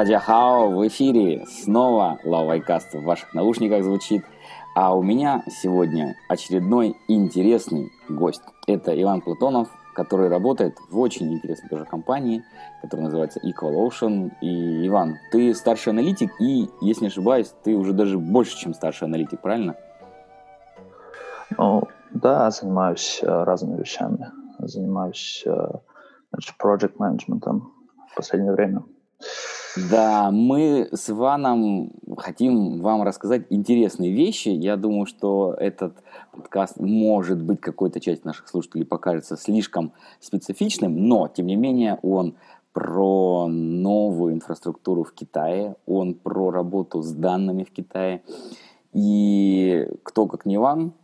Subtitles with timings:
[0.00, 1.44] Тадяхао в эфире.
[1.44, 4.24] Снова Лавайкаст в ваших наушниках звучит.
[4.74, 8.40] А у меня сегодня очередной интересный гость.
[8.66, 12.42] Это Иван Платонов, который работает в очень интересной тоже компании,
[12.80, 14.30] которая называется Equal Ocean.
[14.40, 19.06] И, Иван, ты старший аналитик, и, если не ошибаюсь, ты уже даже больше, чем старший
[19.06, 19.76] аналитик, правильно?
[21.58, 24.30] Ну, да, занимаюсь э, разными вещами.
[24.60, 25.72] Занимаюсь э,
[26.32, 27.74] значит, project менеджментом
[28.10, 28.82] в последнее время.
[29.76, 34.48] Да, мы с Иваном хотим вам рассказать интересные вещи.
[34.48, 36.02] Я думаю, что этот
[36.32, 42.34] подкаст может быть какой-то часть наших слушателей покажется слишком специфичным, но, тем не менее, он
[42.72, 48.22] про новую инфраструктуру в Китае, он про работу с данными в Китае.
[48.92, 50.94] И кто, как не Иван,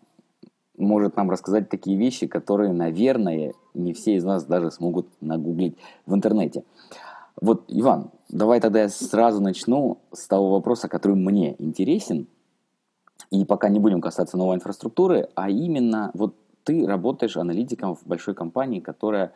[0.76, 6.14] может нам рассказать такие вещи, которые, наверное, не все из нас даже смогут нагуглить в
[6.14, 6.64] интернете.
[7.40, 12.26] Вот, Иван, давай тогда я сразу начну с того вопроса, который мне интересен.
[13.30, 18.34] И пока не будем касаться новой инфраструктуры, а именно, вот ты работаешь аналитиком в большой
[18.34, 19.32] компании, которая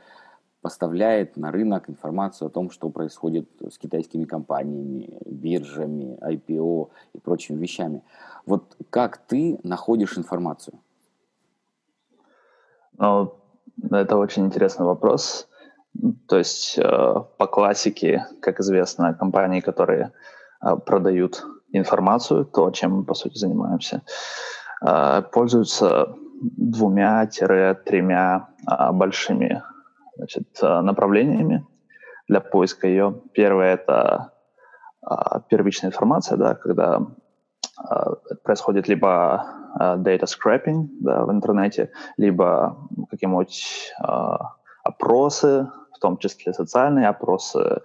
[0.60, 7.58] поставляет на рынок информацию о том, что происходит с китайскими компаниями, биржами, IPO и прочими
[7.58, 8.02] вещами.
[8.46, 10.78] Вот как ты находишь информацию?
[12.98, 13.32] Ну,
[13.90, 15.48] это очень интересный вопрос.
[16.28, 20.12] То есть э, по классике, как известно, компании, которые
[20.62, 24.02] э, продают информацию, то, чем мы, по сути, занимаемся,
[24.86, 28.48] э, пользуются двумя-тремя
[28.92, 29.62] большими
[30.16, 31.66] значит, направлениями
[32.28, 33.20] для поиска ее.
[33.34, 34.32] Первое– это
[35.50, 37.02] первичная информация, да, когда
[38.42, 39.44] происходит либо
[39.78, 43.92] data scraping да, в интернете, либо какие-нибудь
[44.82, 45.68] опросы,
[46.00, 47.82] в том числе социальные опросы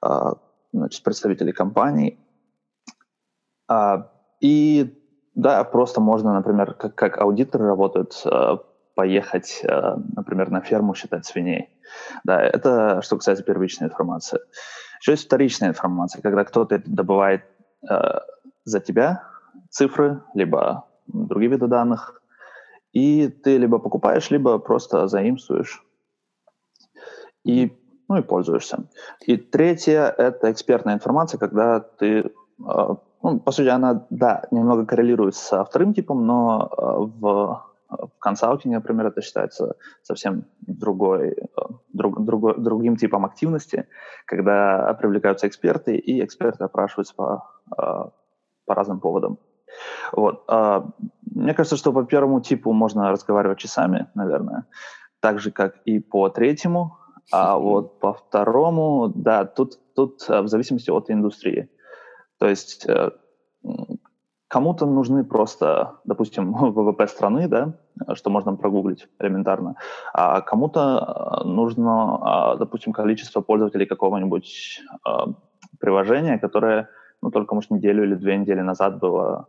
[0.00, 0.32] а,
[0.72, 2.18] значит, представителей компаний.
[3.68, 4.92] А, и
[5.36, 8.58] да, просто можно, например, как, как аудиторы работают, а,
[8.96, 9.62] поехать,
[10.16, 11.68] например, на ферму считать свиней.
[12.24, 14.40] Да, это что касается первичной информации.
[15.00, 17.42] Еще есть вторичная информация, когда кто-то добывает
[18.64, 19.22] за тебя
[19.68, 22.22] цифры, либо другие виды данных,
[22.94, 25.85] и ты либо покупаешь, либо просто заимствуешь
[27.46, 27.72] и,
[28.08, 28.84] ну, и пользуешься.
[29.24, 32.32] И третье– это экспертная информация, когда ты,
[32.64, 38.18] а, ну, по сути, она, да, немного коррелирует со вторым типом, но а, в в
[38.18, 43.86] консалтинге, например, это считается совсем другой, а, друг, другой, другим типом активности,
[44.26, 49.38] когда привлекаются эксперты, и эксперты опрашиваются по, по разным поводам.
[50.10, 50.44] Вот.
[51.30, 54.64] Мне кажется, что по первому типу можно разговаривать часами, наверное,
[55.20, 56.98] так же, как и по третьему.
[57.32, 61.68] А вот по второму, да, тут, тут э, в зависимости от индустрии.
[62.38, 63.10] То есть э,
[64.48, 67.74] кому-то нужны просто, допустим, ВВП страны, да,
[68.14, 69.74] что можно прогуглить элементарно,
[70.12, 74.82] а кому-то э, нужно, а, допустим, количество пользователей какого-нибудь
[75.80, 76.88] приложения, которое,
[77.22, 79.48] ну, только, может, неделю или две недели назад было,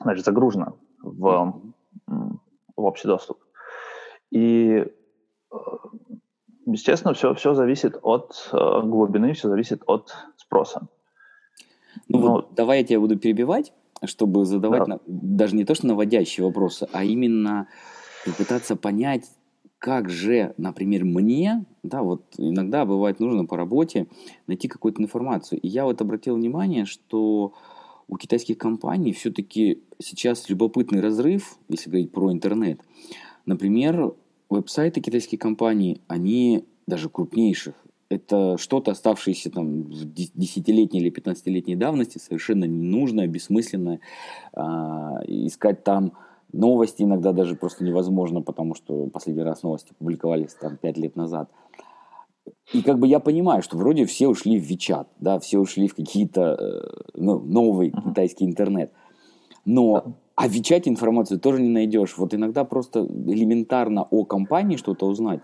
[0.00, 1.60] значит, загружено в,
[2.06, 3.38] в общий доступ.
[4.30, 4.86] И
[6.66, 10.88] естественно, все, все зависит от э, глубины, все зависит от спроса.
[12.08, 12.32] Ну Но...
[12.32, 13.72] вот давай я тебя буду перебивать,
[14.04, 14.94] чтобы задавать да.
[14.94, 17.68] на, даже не то, что наводящие вопросы, а именно
[18.24, 19.24] попытаться понять,
[19.78, 24.06] как же, например, мне, да, вот иногда бывает нужно по работе
[24.46, 25.60] найти какую-то информацию.
[25.60, 27.52] И я вот обратил внимание, что
[28.06, 32.80] у китайских компаний все-таки сейчас любопытный разрыв, если говорить про интернет.
[33.44, 34.14] Например,
[34.52, 37.74] веб-сайты китайских компаний, они даже крупнейших,
[38.12, 44.00] это что-то оставшееся там в десятилетней или пятнадцатилетней давности, совершенно ненужное, бессмысленное.
[44.52, 46.12] А, искать там
[46.52, 51.50] новости иногда даже просто невозможно, потому что последний раз новости публиковались там пять лет назад.
[52.72, 55.94] И как бы я понимаю, что вроде все ушли в Вичат, да, все ушли в
[55.94, 58.92] какие-то э, ну, новый китайский интернет.
[59.64, 62.16] Но а в информацию тоже не найдешь.
[62.16, 65.42] Вот иногда просто элементарно о компании что-то узнать.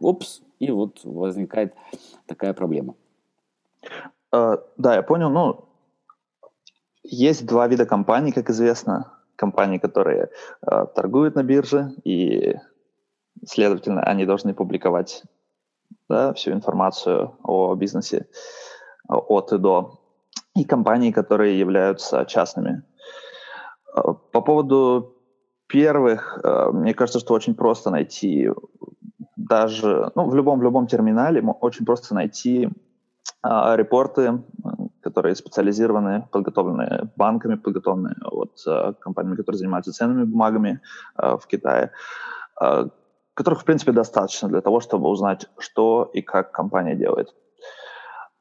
[0.00, 1.74] Опс, и вот возникает
[2.26, 2.94] такая проблема.
[4.34, 5.30] Uh, да, я понял.
[5.30, 5.64] Ну,
[7.02, 9.12] есть два вида компаний, как известно.
[9.36, 10.30] Компании, которые
[10.66, 12.56] uh, торгуют на бирже, и,
[13.46, 15.22] следовательно, они должны публиковать
[16.08, 18.26] да, всю информацию о бизнесе
[19.08, 20.00] от и до.
[20.54, 22.82] И компании, которые являются частными
[23.94, 25.18] по поводу
[25.68, 28.50] первых, э, мне кажется, что очень просто найти
[29.36, 32.68] даже, ну, в любом, в любом терминале очень просто найти
[33.42, 34.42] а, репорты,
[35.00, 40.80] которые специализированы, подготовлены банками, подготовлены от а, компаниями, которые занимаются ценными бумагами
[41.16, 41.92] в Китае,
[43.34, 47.34] которых, в принципе, достаточно для того, чтобы узнать, что и как компания делает.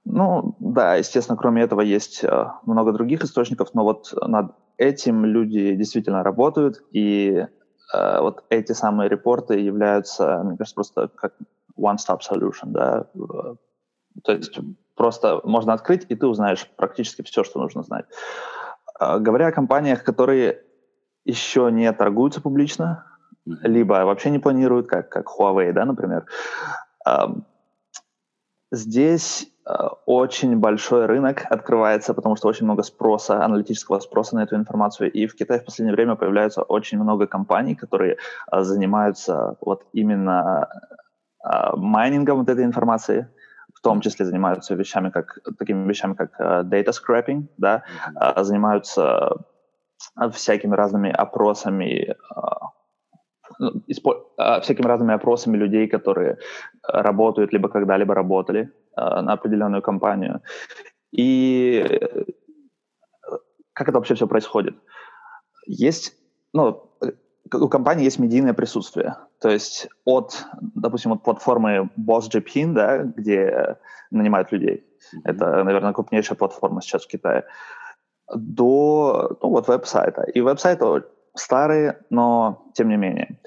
[0.04, 2.26] Ну, да, естественно, кроме этого есть
[2.66, 7.46] много других источников, но вот над этим люди действительно работают, и
[7.94, 11.34] э, вот эти самые репорты являются, мне кажется, просто как
[11.78, 13.06] one-stop solution, да,
[14.24, 14.60] то есть
[14.96, 18.06] просто можно открыть, и ты узнаешь практически все, что нужно знать.
[19.00, 20.64] Э, говоря о компаниях, которые
[21.26, 23.06] еще не торгуются публично,
[23.46, 26.26] либо вообще не планируют, как, как Huawei, да, например,
[27.08, 27.12] э,
[28.72, 29.52] здесь
[30.06, 35.12] очень большой рынок открывается, потому что очень много спроса, аналитического спроса на эту информацию.
[35.12, 38.18] И в Китае в последнее время появляется очень много компаний, которые
[38.48, 40.70] а, занимаются вот именно
[41.44, 43.28] а, майнингом вот этой информации,
[43.76, 47.84] в том числе занимаются вещами как, такими вещами, как data scrapping, да,
[48.16, 48.44] mm-hmm.
[48.44, 49.36] занимаются
[50.32, 52.16] всякими разными опросами
[54.62, 56.38] всякими разными опросами людей, которые
[56.84, 60.42] работают либо когда-либо работали Э, на определенную компанию.
[61.12, 62.24] И э,
[63.74, 64.76] как это вообще все происходит?
[65.68, 66.16] Есть,
[66.54, 66.90] ну,
[67.54, 69.16] у компании есть медийное присутствие.
[69.40, 73.78] То есть от, допустим, от платформы BossJPin, да, где
[74.10, 74.84] нанимают людей.
[74.84, 75.22] Mm-hmm.
[75.26, 77.46] Это, наверное, крупнейшая платформа сейчас в Китае.
[78.34, 80.24] До, ну, вот веб-сайта.
[80.24, 81.04] И веб-сайты
[81.40, 83.40] старые, но тем не менее.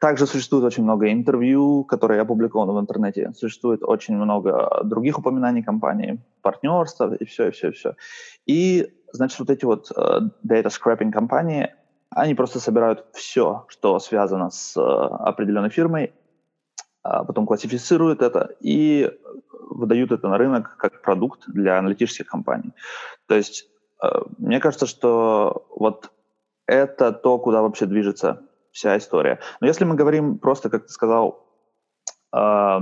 [0.00, 3.32] Также существует очень много интервью, которые опубликованы в интернете.
[3.34, 7.94] Существует очень много других упоминаний компании, партнерства и все, и все, и все.
[8.46, 11.74] И, значит, вот эти вот uh, data scrapping компании,
[12.10, 16.12] они просто собирают все, что связано с uh, определенной фирмой,
[17.02, 19.10] а потом классифицируют это и
[19.68, 22.72] выдают это на рынок как продукт для аналитических компаний.
[23.26, 23.68] То есть
[24.00, 26.12] uh, мне кажется, что вот
[26.66, 28.42] это то, куда вообще движется
[28.72, 29.40] вся история.
[29.60, 31.46] Но если мы говорим просто, как ты сказал,
[32.34, 32.78] э,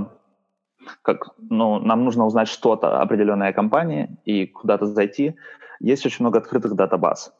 [1.01, 5.35] как, ну, нам нужно узнать что-то, определенная компания, и куда-то зайти,
[5.79, 7.33] есть очень много открытых датабаз.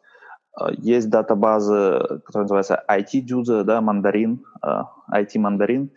[0.56, 4.44] А, есть датабазы, которые называются IT-Juice, да, Мандарин,
[5.14, 5.92] IT-Мандарин.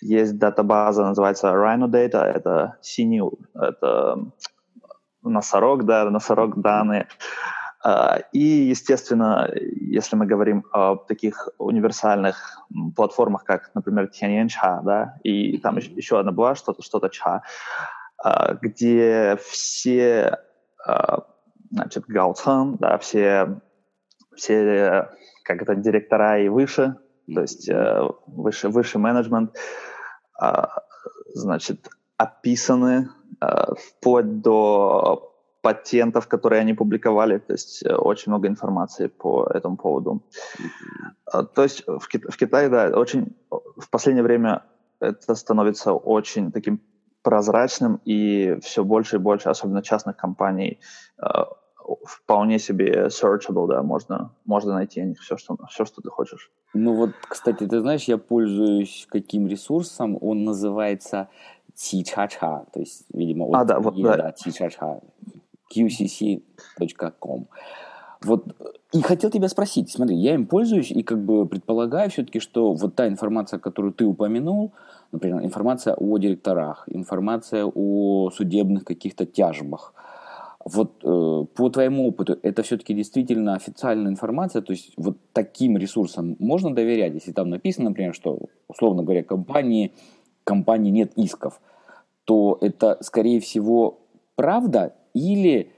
[0.00, 3.22] Есть датабаза, называется Rhino Data, это синий,
[3.54, 4.18] это
[5.22, 7.06] носорог, да, носорог данные.
[7.84, 12.60] А, и, естественно, если мы говорим о таких универсальных
[12.94, 17.40] платформах, как, например, Tianyancha, да, и там еще одна была, что-то, что-то Cha,
[18.18, 20.38] а, где все,
[20.86, 21.26] а,
[21.72, 23.60] значит, гаоцан, да, все,
[24.36, 25.08] все,
[25.42, 26.96] как это, директора и выше,
[27.32, 29.56] то есть э, выше, выше менеджмент,
[31.34, 33.10] значит, описаны
[33.78, 35.31] вплоть до
[35.62, 40.22] патентов, которые они публиковали, то есть э, очень много информации по этому поводу.
[40.58, 41.46] Mm-hmm.
[41.54, 44.64] То есть в, в Китае, да, очень в последнее время
[45.00, 46.80] это становится очень таким
[47.22, 50.80] прозрачным, и все больше и больше, особенно частных компаний,
[51.18, 51.26] э,
[52.04, 56.50] вполне себе searchable, да, можно, можно найти о них все что, все, что ты хочешь.
[56.74, 61.28] Ну вот, кстати, ты знаешь, я пользуюсь каким ресурсом, он называется
[61.74, 64.32] Ти-Ча-Ча, то есть, видимо, от а, да, вот, да.
[64.32, 65.00] Ти-Ча-Ча
[65.74, 67.46] qcc.com.
[68.24, 68.44] Вот,
[68.92, 72.94] и хотел тебя спросить, смотри, я им пользуюсь и как бы предполагаю все-таки, что вот
[72.94, 74.72] та информация, которую ты упомянул,
[75.10, 79.94] например, информация о директорах, информация о судебных каких-то тяжбах,
[80.64, 86.36] вот э, по твоему опыту, это все-таки действительно официальная информация, то есть вот таким ресурсам
[86.38, 88.38] можно доверять, если там написано, например, что,
[88.68, 89.92] условно говоря, компании,
[90.44, 91.60] компании нет исков,
[92.24, 93.98] то это, скорее всего,
[94.36, 95.72] правда или,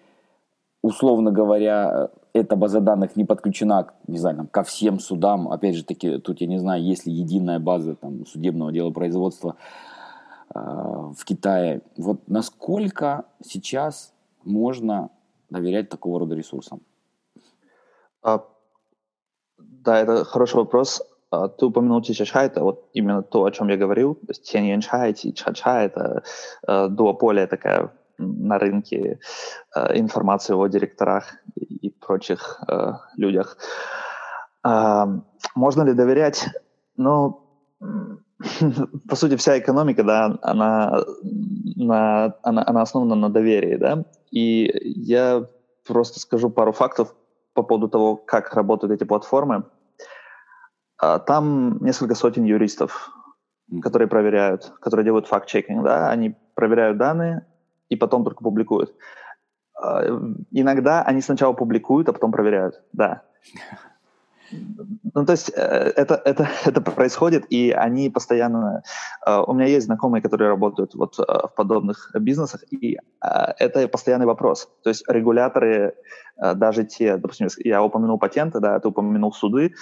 [0.82, 5.48] условно говоря, эта база данных не подключена, не знаю, там, ко всем судам.
[5.48, 9.56] Опять же таки, тут я не знаю, есть ли единая база там, судебного дела производства
[10.52, 11.82] э, в Китае.
[11.96, 14.12] Вот насколько сейчас
[14.42, 15.10] можно
[15.48, 16.80] доверять такого рода ресурсам?
[18.22, 18.44] А,
[19.58, 21.02] да, это хороший вопрос.
[21.30, 24.16] А, ты упомянул Чача, это вот именно то, о чем я говорил.
[24.16, 26.24] То есть Тяньянча и Чача— это
[26.66, 29.18] э, дуополия такая на рынке
[29.74, 33.56] э, информацию о директорах и прочих э, людях.
[34.64, 35.06] Э,
[35.54, 36.46] можно ли доверять?
[36.96, 37.40] Ну,
[39.08, 41.04] по сути, вся экономика, да, она,
[41.76, 45.46] на, она, она основана на доверии, да, и я
[45.86, 47.14] просто скажу пару фактов
[47.54, 49.64] по поводу того, как работают эти платформы.
[50.98, 53.10] А, там несколько сотен юристов,
[53.82, 57.46] которые проверяют, которые делают факт-чекинг, да, они проверяют данные,
[57.88, 58.94] и потом только публикуют.
[59.82, 60.18] Э,
[60.50, 63.22] иногда они сначала публикуют, а потом проверяют, да.
[65.14, 68.82] Ну, то есть э, это, это, это происходит, и они постоянно...
[69.26, 74.26] Э, у меня есть знакомые, которые работают вот э, в подобных бизнесах, и это постоянный
[74.26, 74.68] вопрос.
[74.82, 75.94] То есть регуляторы,
[76.36, 79.74] даже те, допустим, я упомянул патенты, да, ты упомянул суды,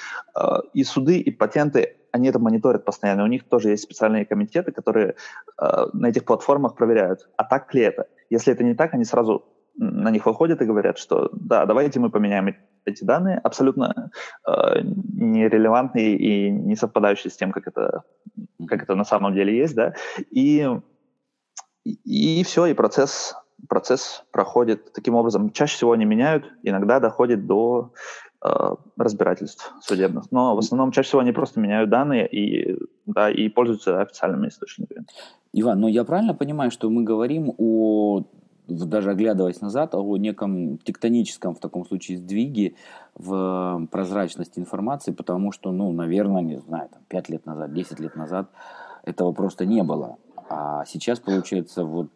[0.75, 3.25] и суды, и патенты, они это мониторят постоянно.
[3.25, 5.17] У них тоже есть специальные комитеты, которые
[5.93, 8.07] на этих платформах проверяют, а так ли это.
[8.31, 9.45] Если это не так, они сразу
[9.77, 12.55] на них выходят и говорят, что да, давайте мы поменяем
[12.85, 14.11] эти данные, абсолютно
[14.47, 18.03] э, нерелевантные и не совпадающие с тем, как это,
[18.67, 19.95] как это на самом деле есть, да,
[20.31, 20.69] и,
[21.85, 23.35] и, и все, и процесс,
[23.69, 25.51] процесс проходит таким образом.
[25.51, 28.32] Чаще всего они меняют, иногда доходит до э,
[28.97, 34.01] разбирательств судебных, но в основном чаще всего они просто меняют данные и, да, и пользуются
[34.01, 35.05] официальными источниками.
[35.53, 38.25] Иван, но я правильно понимаю, что мы говорим о
[38.69, 42.75] даже оглядываясь назад, о неком тектоническом в таком случае сдвиге
[43.15, 48.17] в прозрачности информации, потому что, ну, наверное, не знаю, там, 5 лет назад, 10 лет
[48.17, 48.51] назад
[49.05, 50.17] этого просто не было.
[50.49, 52.09] А сейчас, получается, вот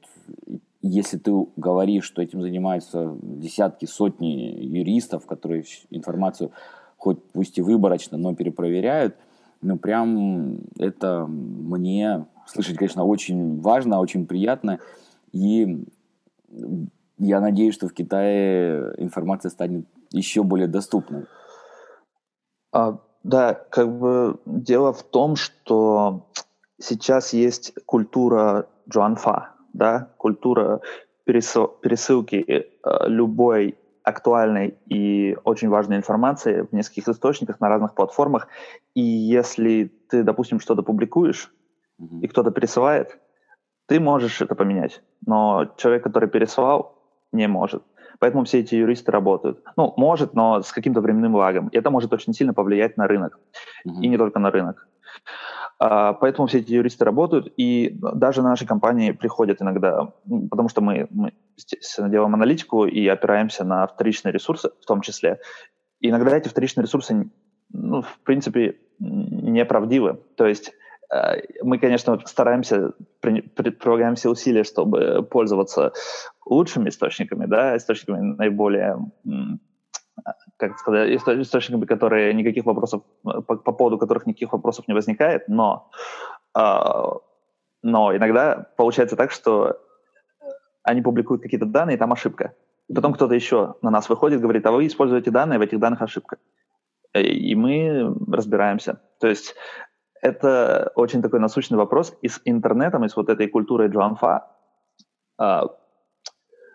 [0.87, 6.53] если ты говоришь, что этим занимаются десятки, сотни юристов, которые информацию
[6.97, 9.17] хоть пусть и выборочно, но перепроверяют,
[9.63, 14.79] ну прям это мне слышать, конечно, очень важно, очень приятно.
[15.33, 15.85] И
[17.19, 21.27] я надеюсь, что в Китае информация станет еще более доступной.
[22.73, 26.29] А, да, как бы дело в том, что
[26.79, 30.81] сейчас есть культура джуанфа, да, культура
[31.25, 32.65] пересылки э,
[33.09, 38.47] любой актуальной и очень важной информации в нескольких источниках на разных платформах.
[38.95, 41.53] И если ты, допустим, что-то публикуешь,
[42.01, 42.21] mm-hmm.
[42.21, 43.19] и кто-то пересылает,
[43.87, 47.03] ты можешь это поменять, но человек, который пересылал,
[47.33, 47.83] не может.
[48.21, 49.63] Поэтому все эти юристы работают.
[49.77, 51.69] Ну, может, но с каким-то временным лагом.
[51.69, 53.39] И это может очень сильно повлиять на рынок.
[53.87, 54.03] Mm-hmm.
[54.03, 54.89] И не только на рынок.
[55.79, 60.13] А, поэтому все эти юристы работают, и даже наши компании приходят иногда,
[60.51, 61.33] потому что мы, мы
[61.99, 65.41] делаем аналитику и опираемся на вторичные ресурсы в том числе.
[66.01, 67.31] И иногда эти вторичные ресурсы,
[67.71, 70.21] ну, в принципе, неправдивы.
[70.37, 70.73] То есть
[71.13, 75.93] Э, мы, конечно, стараемся, прилагаем все усилия, чтобы пользоваться
[76.45, 78.99] лучшими источниками, да, источниками наиболее,
[80.57, 85.91] как сказать, источниками, которые никаких вопросов, по, по поводу которых никаких вопросов не возникает, но,
[86.55, 87.13] а,
[87.83, 89.79] но иногда получается так, что
[90.83, 92.55] они публикуют какие-то данные, и там ошибка.
[92.89, 96.03] И потом кто-то еще на нас выходит, говорит, а вы используете данные, в этих данных
[96.03, 96.39] ошибка.
[97.15, 99.01] И мы разбираемся.
[99.21, 99.55] То есть
[100.23, 102.17] это очень такой насущный вопрос.
[102.23, 104.49] И с интернетом, и с вот этой культурой джуанфа,
[105.39, 105.65] а,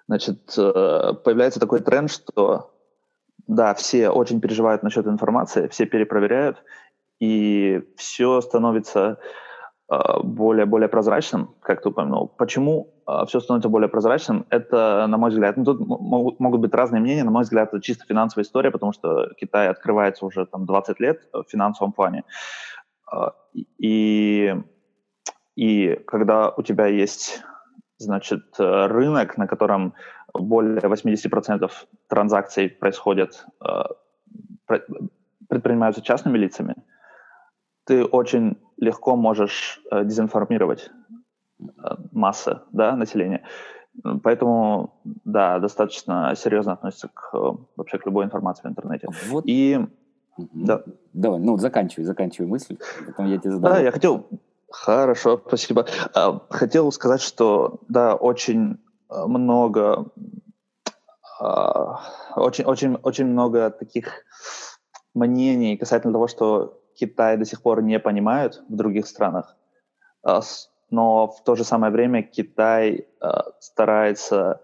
[0.08, 2.74] значит, э, появляется такой тренд, что
[3.48, 6.64] да, все очень переживают насчет информации, все перепроверяют,
[7.20, 9.20] и все становится
[10.24, 12.30] более-более а, прозрачным, как ты упомянул.
[12.38, 14.46] Почему а, все становится более прозрачным?
[14.50, 17.82] Это, на мой взгляд, ну, тут могут, могут быть разные мнения, на мой взгляд, это
[17.82, 22.24] чисто финансовая история, потому что Китай открывается уже там 20 лет в финансовом плане.
[23.12, 23.34] А,
[23.78, 24.56] и,
[25.58, 27.44] и когда у тебя есть,
[27.98, 29.94] значит, рынок, на котором
[30.34, 31.70] более 80%
[32.08, 33.88] транзакций происходят, а,
[35.48, 36.76] предпринимаются частными лицами,
[37.86, 40.92] ты очень легко можешь э, дезинформировать
[41.60, 41.64] э,
[42.12, 43.44] массы да, населения.
[44.24, 47.34] Поэтому, да, достаточно серьезно относится к,
[47.76, 49.10] вообще к любой информации в интернете.
[49.28, 49.44] Вот.
[49.46, 49.86] И
[50.38, 50.84] да.
[51.14, 53.74] Давай, ну заканчивай, заканчивай мысль, потом я тебе задам.
[53.74, 54.28] Да, я хотел...
[54.72, 55.86] Хорошо, спасибо.
[56.50, 58.80] Хотел сказать, что, да, очень
[59.12, 60.12] много
[61.40, 62.02] а,
[62.36, 64.24] очень, очень, очень много таких
[65.14, 69.56] мнений касательно того, что Китай до сих пор не понимают в других странах,
[70.90, 73.08] но в то же самое время Китай
[73.60, 74.62] старается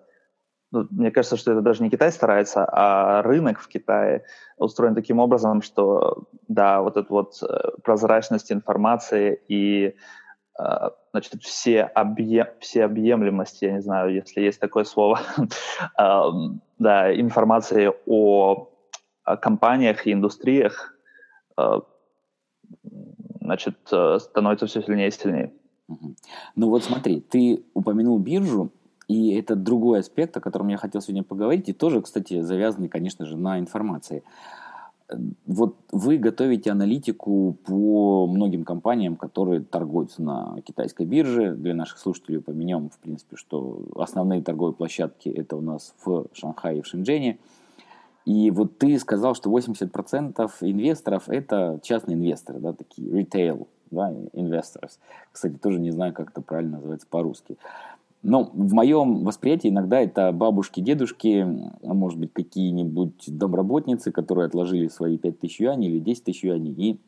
[0.72, 4.26] ну, мне кажется, что это даже не Китай старается, а рынок в Китае
[4.58, 9.94] устроен таким образом, что, да, вот эта вот э, прозрачность информации и э,
[11.12, 15.20] значит, все, объем, все объемлемости, я не знаю, если есть такое слово,
[15.98, 18.70] да, информации о
[19.42, 20.96] компаниях и индустриях,
[21.58, 21.82] э,
[23.42, 25.54] значит, становится все сильнее и сильнее.
[26.56, 28.72] Ну вот смотри, ты упомянул биржу,
[29.08, 33.26] и это другой аспект, о котором я хотел сегодня поговорить, и тоже, кстати, завязанный, конечно
[33.26, 34.24] же, на информации.
[35.46, 41.56] Вот вы готовите аналитику по многим компаниям, которые торгуются на китайской бирже.
[41.56, 46.80] Для наших слушателей поменяем, в принципе, что основные торговые площадки это у нас в Шанхае
[46.80, 47.40] и в Шэньчжэне.
[48.26, 55.00] И вот ты сказал, что 80% инвесторов это частные инвесторы, да, такие retail да, investors.
[55.32, 57.58] Кстати, тоже не знаю, как это правильно называется по-русски.
[58.24, 61.46] Но в моем восприятии иногда это бабушки, дедушки,
[61.84, 66.74] а может быть какие-нибудь домработницы, которые отложили свои 5 тысяч юаней или 10 тысяч юаней
[66.74, 67.00] и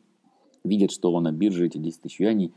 [0.64, 2.54] видят, что на бирже эти 10 тысяч юаней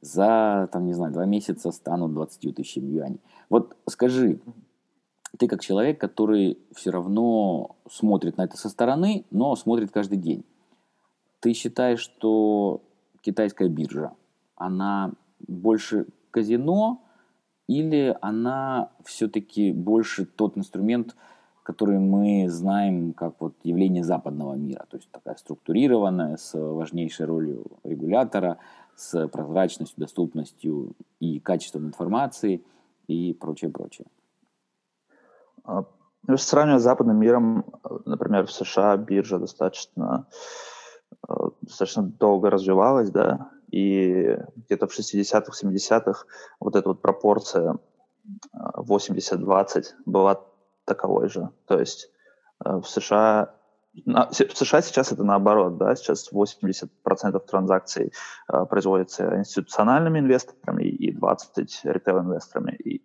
[0.00, 3.20] за, там, не знаю, два месяца станут 20 тысячами юаней.
[3.48, 4.40] Вот скажи,
[5.38, 10.44] ты как человек, который все равно смотрит на это со стороны, но смотрит каждый день.
[11.40, 12.82] Ты считаешь, что
[13.20, 14.12] китайская биржа,
[14.54, 15.12] она
[15.46, 17.02] больше казино,
[17.66, 21.16] или она все-таки больше тот инструмент,
[21.62, 27.66] который мы знаем как вот явление западного мира, то есть такая структурированная, с важнейшей ролью
[27.82, 28.58] регулятора,
[28.94, 32.62] с прозрачностью, доступностью и качеством информации
[33.08, 34.06] и прочее, прочее.
[35.64, 35.84] А,
[36.26, 37.64] ну, если сравнивать с западным миром,
[38.04, 40.32] например, в США биржа достаточно, э,
[41.62, 46.24] достаточно долго развивалась, да, и где-то в 60-х, 70-х
[46.60, 47.78] вот эта вот пропорция
[48.54, 50.40] 80-20 э, была
[50.84, 51.50] таковой же.
[51.66, 52.10] То есть
[52.64, 53.52] э, в США
[54.04, 56.88] в США сейчас это наоборот, да, сейчас 80%
[57.46, 58.12] транзакций
[58.52, 63.00] э, производится институциональными инвесторами и 20 ритейл-инвесторами.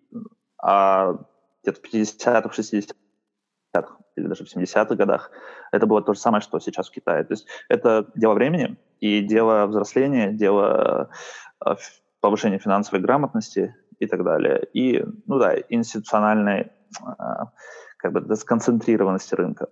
[0.62, 1.17] А
[1.63, 2.50] где-то в 50-х,
[3.74, 5.32] 60-х или даже в 70-х годах
[5.72, 7.24] это было то же самое, что сейчас в Китае.
[7.24, 11.10] То есть это дело времени, и дело взросления, дело
[11.66, 11.75] э,
[12.20, 14.68] повышения финансовой грамотности и так далее.
[14.74, 17.13] И, ну да, институциональной э,
[17.98, 19.68] как бы сконцентрированности рынка.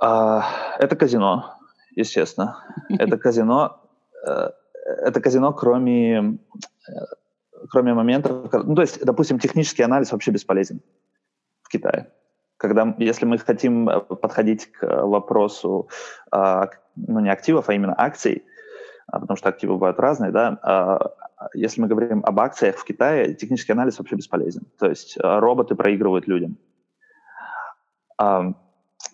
[0.00, 0.44] А,
[0.78, 1.56] это казино,
[1.94, 2.58] естественно.
[2.88, 3.80] Это казино,
[4.26, 4.50] э,
[4.84, 6.38] это казино, кроме,
[7.70, 8.52] кроме моментов...
[8.52, 10.82] Ну, то есть, допустим, технический анализ вообще бесполезен
[11.62, 12.10] в Китае.
[12.56, 13.86] Когда, если мы хотим
[14.22, 15.88] подходить к вопросу
[16.30, 18.44] а, ну, не активов, а именно акций,
[19.06, 21.10] а, потому что активы бывают разные, да, а,
[21.52, 24.62] если мы говорим об акциях в Китае, технический анализ вообще бесполезен.
[24.78, 26.56] То есть а, роботы проигрывают людям.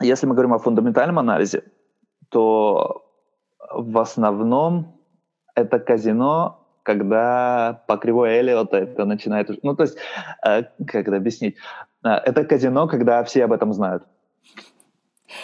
[0.00, 1.64] Если мы говорим о фундаментальном анализе,
[2.28, 3.02] то
[3.72, 5.00] в основном
[5.54, 9.48] это казино, когда по кривой Эллиота это начинает...
[9.64, 9.98] Ну, то есть,
[10.42, 10.68] как
[11.08, 11.56] это объяснить?
[12.02, 14.04] Это казино, когда все об этом знают.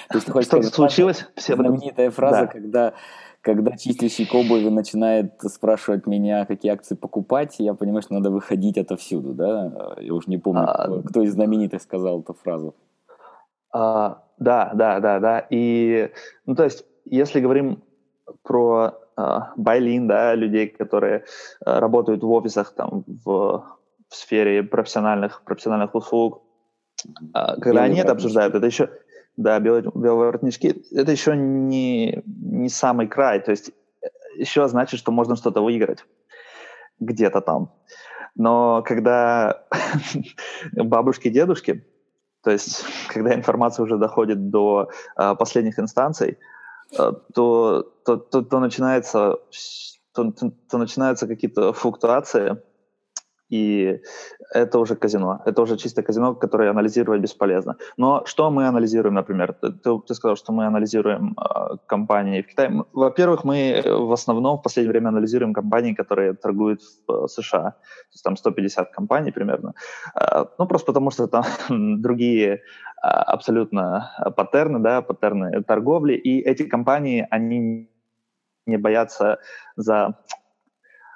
[0.08, 1.26] То есть, что случилось?
[1.36, 2.46] Все знаменитая фраза, да.
[2.46, 2.94] когда
[3.46, 9.34] когда чистильщик обуви начинает спрашивать меня, какие акции покупать, я понимаю, что надо выходить отовсюду,
[9.34, 9.94] да?
[10.00, 12.74] Я уже не помню, а, кто, кто из знаменитых сказал эту фразу.
[13.72, 15.46] А, да, да, да, да.
[15.48, 16.10] И,
[16.44, 17.84] ну, то есть, если говорим
[18.42, 21.24] про а, байлин, да, людей, которые
[21.64, 23.64] а, работают в офисах, там, в,
[24.08, 26.42] в сфере профессиональных, профессиональных услуг,
[27.60, 28.90] когда они это обсуждают, это еще,
[29.36, 33.70] да, белые, белые воротнички, это еще не, не самый край, то есть
[34.02, 36.04] э, еще значит, что можно что-то выиграть
[37.00, 37.72] где-то там.
[38.34, 39.64] Но когда
[40.72, 41.86] бабушки, дедушки,
[42.42, 46.38] то есть когда информация уже доходит до э, последних инстанций,
[46.98, 49.38] э, то, то, то, то начинается
[50.12, 52.56] то, то, то начинаются какие-то флуктуации,
[53.48, 54.00] и
[54.54, 55.40] это уже казино.
[55.46, 57.76] Это уже чисто казино, которое анализировать бесполезно.
[57.96, 59.52] Но что мы анализируем, например?
[59.52, 62.84] Ты, ты сказал, что мы анализируем э, компании в Китае.
[62.92, 67.70] Во-первых, мы в основном в последнее время анализируем компании, которые торгуют в э, США.
[67.70, 69.74] То есть там 150 компаний примерно.
[70.14, 71.44] Э, ну, просто потому что там
[72.02, 72.58] другие э,
[73.02, 76.14] абсолютно паттерны, да, паттерны торговли.
[76.14, 77.90] И эти компании, они
[78.66, 79.38] не боятся
[79.76, 80.16] за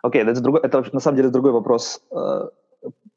[0.03, 2.03] Окей, okay, это, другой, это на самом деле другой вопрос.
[2.11, 2.49] Э,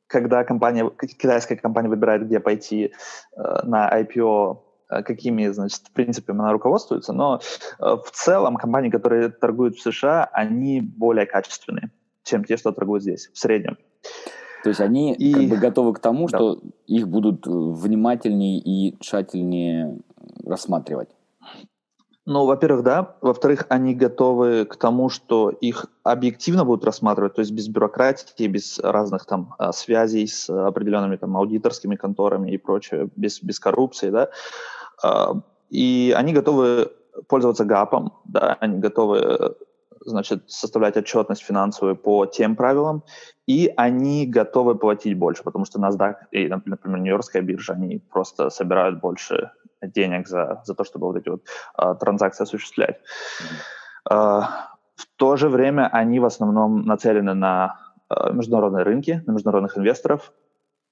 [0.07, 2.91] когда компания, китайская компания выбирает, где пойти
[3.35, 7.39] э, на IPO, э, какими, значит, принципами она руководствуется, но
[7.79, 11.91] в целом компании, которые торгуют в США, они более качественные,
[12.23, 13.77] чем те, что торгуют здесь, в среднем.
[14.63, 15.33] То есть они и...
[15.33, 16.37] как бы готовы к тому, да.
[16.37, 19.99] что их будут внимательнее и тщательнее
[20.45, 21.09] рассматривать.
[22.25, 23.17] Ну, во-первых, да.
[23.21, 28.79] Во-вторых, они готовы к тому, что их объективно будут рассматривать, то есть без бюрократии, без
[28.79, 34.29] разных там а, связей с определенными там аудиторскими конторами и прочее, без, без коррупции, да.
[35.03, 35.33] А,
[35.69, 36.91] и они готовы
[37.27, 39.55] пользоваться ГАПом, да, они готовы
[40.05, 43.03] значит, составлять отчетность финансовую по тем правилам,
[43.47, 48.99] и они готовы платить больше, потому что NASDAQ и, например, Нью-Йоркская биржа, они просто собирают
[48.99, 51.43] больше денег за, за то, чтобы вот эти вот
[51.75, 52.99] а, транзакции осуществлять.
[54.09, 54.43] Mm-hmm.
[54.95, 57.79] В то же время они в основном нацелены на
[58.31, 60.33] международные рынки, на международных инвесторов,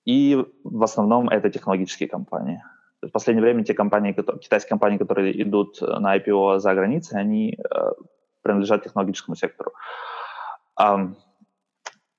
[0.06, 2.64] и в основном это технологические компании.
[3.02, 7.58] В последнее время те компании, которые, китайские компании, которые идут на IPO за границей, они
[8.42, 9.72] принадлежат технологическому сектору.
[10.80, 11.16] Um,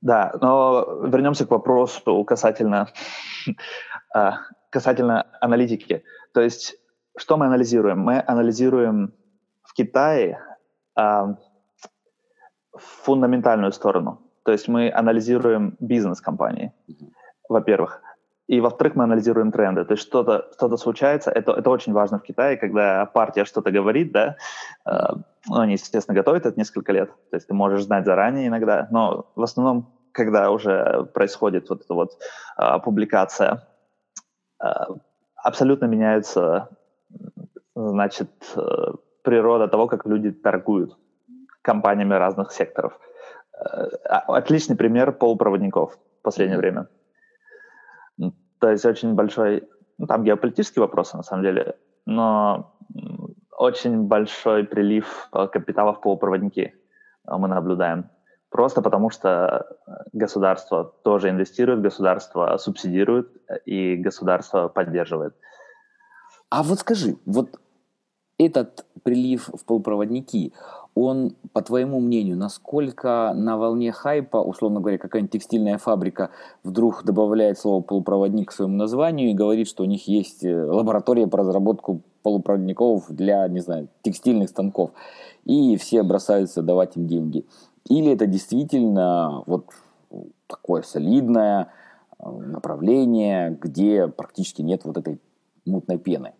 [0.02, 2.88] да, но вернемся к вопросу касательно,
[4.14, 4.38] а,
[4.70, 6.04] касательно аналитики.
[6.34, 6.76] То есть,
[7.16, 8.00] что мы анализируем?
[8.00, 9.14] Мы анализируем
[9.62, 10.40] в Китае
[10.96, 11.36] а,
[12.76, 14.20] фундаментальную сторону.
[14.44, 16.72] То есть мы анализируем бизнес компании,
[17.48, 18.02] во-первых.
[18.52, 19.82] И, во-вторых, мы анализируем тренды.
[19.86, 21.30] То есть что-то что случается.
[21.30, 24.36] Это, это очень важно в Китае, когда партия что-то говорит, да,
[24.84, 24.90] э,
[25.48, 27.08] ну, они, естественно, готовят это несколько лет.
[27.30, 31.94] То есть ты можешь знать заранее иногда, но в основном, когда уже происходит вот эта
[31.94, 32.18] вот
[32.58, 33.66] э, публикация,
[34.62, 34.66] э,
[35.36, 36.68] абсолютно меняется,
[37.74, 40.98] значит, э, природа того, как люди торгуют
[41.62, 43.00] компаниями разных секторов.
[43.54, 43.86] Э,
[44.28, 46.88] отличный пример полупроводников в последнее время.
[48.62, 51.74] То есть очень большой, ну, там геополитические вопросы на самом деле,
[52.06, 52.76] но
[53.58, 56.72] очень большой прилив э, капитала в полупроводники
[57.26, 58.08] э, мы наблюдаем.
[58.50, 59.66] Просто потому что
[60.12, 63.32] государство тоже инвестирует, государство субсидирует
[63.64, 65.34] и государство поддерживает.
[66.48, 67.58] А вот скажи, вот
[68.38, 70.52] этот прилив в полупроводники,
[70.94, 76.30] он, по твоему мнению, насколько на волне хайпа, условно говоря, какая-нибудь текстильная фабрика
[76.62, 81.26] вдруг добавляет слово полупроводник к своему названию и говорит, что у них есть э, лаборатория
[81.26, 84.90] по разработку полупроводников для, не знаю, текстильных станков,
[85.44, 87.46] и все бросаются давать им деньги.
[87.88, 89.70] Или это действительно вот
[90.46, 91.72] такое солидное
[92.18, 95.18] э, направление, где практически нет вот этой
[95.64, 96.34] мутной пены?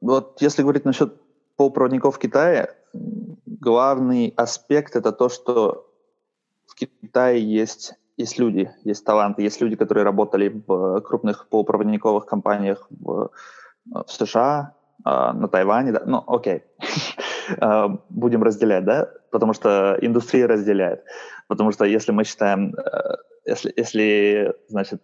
[0.00, 1.14] Вот если говорить насчет
[1.56, 2.74] полупроводников в Китае
[3.60, 5.86] главный аспект это то, что
[6.66, 12.86] в Китае есть, есть люди, есть таланты, есть люди, которые работали в крупных полупроводниковых компаниях
[12.90, 13.30] в,
[13.84, 16.62] в США, а, на Тайване, да, ну окей,
[17.58, 21.04] а, будем разделять, да, потому что индустрия разделяет,
[21.48, 23.16] потому что если мы считаем, э,
[23.50, 25.02] если, если значит,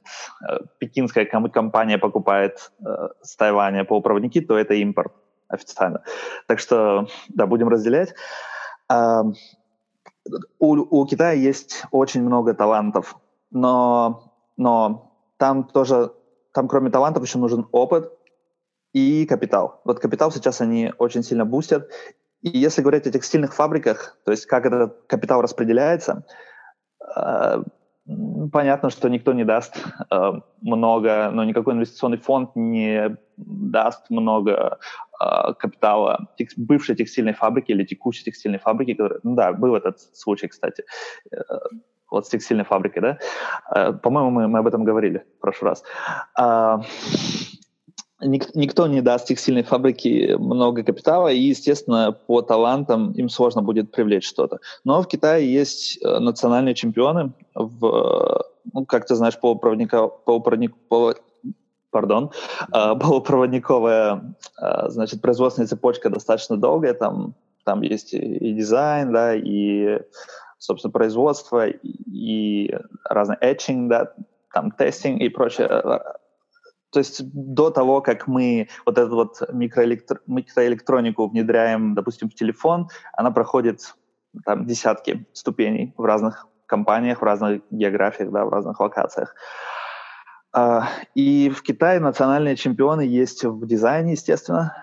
[0.49, 5.13] э, пекинская компания покупает э, с Тайваня полупроводники, то это импорт,
[5.49, 6.03] официально.
[6.47, 8.15] Так что, да, будем разделять.
[8.89, 9.25] А,
[10.59, 13.17] у, у Китая есть очень много талантов,
[13.51, 16.13] но, но там тоже,
[16.53, 18.13] там кроме талантов еще нужен опыт
[18.93, 19.81] и капитал.
[19.85, 21.91] Вот капитал сейчас они очень сильно бустят.
[22.43, 26.25] И если говорить о текстильных фабриках, то есть как этот капитал распределяется,
[27.15, 27.63] а,
[28.53, 34.79] понятно, что никто не даст э, много, но никакой инвестиционный фонд не даст много
[35.21, 40.01] э, капитала тех, бывшей текстильной фабрики или текущей текстильной фабрики, которая, ну да, был этот
[40.17, 40.85] случай, кстати,
[41.33, 41.37] э,
[42.11, 43.19] вот с текстильной фабрикой, да,
[43.75, 45.85] э, по-моему, мы, мы об этом говорили в прошлый раз.
[46.39, 46.79] Э,
[48.27, 53.91] ник, никто не даст текстильной фабрике много капитала, и, естественно, по талантам им сложно будет
[53.91, 54.61] привлечь что-то.
[54.85, 61.15] Но в Китае есть э, национальные чемпионы в, ну, как ты знаешь, полупроводника, полупроводник, полу,
[61.91, 62.31] пардон,
[62.73, 67.35] э, полупроводниковая, э, значит, производственная цепочка достаточно долгая, там,
[67.65, 70.01] там есть и дизайн, да, и,
[70.59, 74.13] собственно, производство, и, и разный etching, да,
[74.53, 76.01] там, тестинг и прочее
[76.97, 82.89] то есть до того, как мы вот эту вот микроэлектро- микроэлектронику внедряем, допустим, в телефон,
[83.13, 83.95] она проходит
[84.47, 89.35] там десятки ступеней в разных компаниях, в разных географиях, да, в разных локациях.
[90.55, 94.75] А, и в Китае национальные чемпионы есть в дизайне, естественно.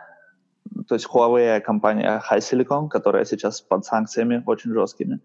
[0.87, 5.19] То есть Huawei компания High Silicon, которая сейчас под санкциями очень жесткими.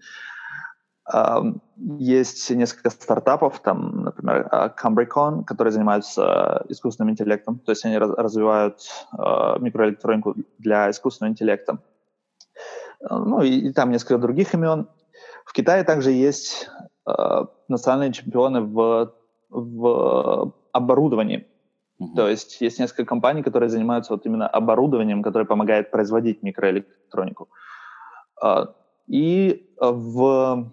[1.98, 8.80] Есть несколько стартапов, там, например, а, Cambricon, которые занимаются искусственным интеллектом, то есть они развивают
[9.12, 11.78] а, микроэлектронику для искусственного интеллекта.
[13.08, 14.88] Ну и, и там несколько других имен.
[15.44, 16.68] В Китае также есть
[17.06, 17.12] э,
[17.68, 19.14] национальные чемпионы в,
[19.50, 21.46] в оборудовании.
[22.00, 22.14] Mm-hmm.
[22.16, 27.48] То есть есть несколько компаний, которые занимаются вот именно оборудованием, которое помогает производить микроэлектронику.
[28.42, 28.66] Э,
[29.06, 30.72] и в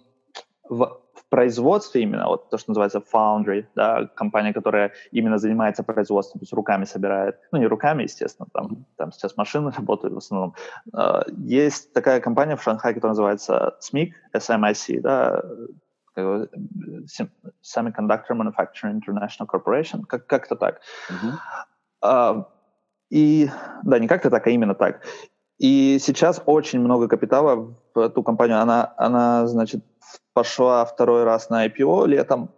[0.70, 6.40] в, в производстве именно, вот то, что называется foundry, да, компания, которая именно занимается производством,
[6.40, 10.56] то есть руками собирает, ну не руками, естественно, там, там сейчас машины работают в основном.
[10.94, 15.44] Uh, есть такая компания в Шанхае, которая называется SMIC, SMIC, да,
[17.64, 20.80] Semiconductor Manufacturing International Corporation, как- как-то так.
[21.10, 21.34] Uh-huh.
[22.02, 22.48] А,
[23.10, 23.50] и
[23.84, 25.02] да, не как-то так, а именно так.
[25.58, 28.60] И сейчас очень много капитала в эту компанию.
[28.60, 29.84] Она, она значит,
[30.34, 32.50] пошла второй раз на IPO летом,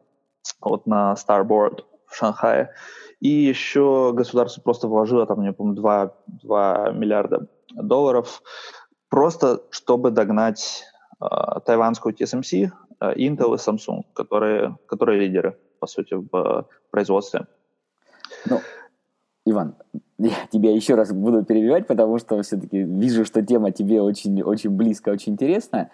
[0.61, 2.71] вот на Starboard в Шанхае.
[3.19, 8.41] И еще государство просто вложило там, я помню, 2, 2 миллиарда долларов,
[9.09, 10.83] просто чтобы догнать
[11.21, 11.25] э,
[11.65, 17.47] тайванскую TSMC, э, Intel и Samsung, которые, которые лидеры, по сути, в э, производстве.
[18.45, 18.61] Ну,
[19.49, 19.75] Иван,
[20.17, 24.71] я тебя еще раз буду перебивать, потому что все-таки вижу, что тема тебе очень, очень
[24.71, 25.89] близко, очень интересная.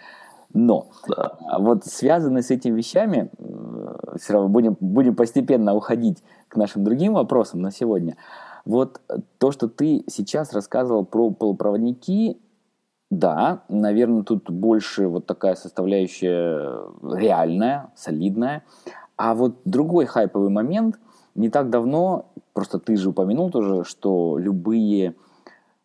[0.56, 1.38] Но да.
[1.60, 7.14] вот связанные с этими вещами, э, все равно будем, будем постепенно уходить к нашим другим
[7.14, 8.18] вопросам на сегодня.
[8.66, 9.02] Вот
[9.38, 12.40] то, что ты сейчас рассказывал про полупроводники,
[13.12, 18.64] да, наверное, тут больше вот такая составляющая реальная, солидная.
[19.16, 20.98] А вот другой хайповый момент,
[21.36, 25.16] не так давно, просто ты же упомянул тоже, что любые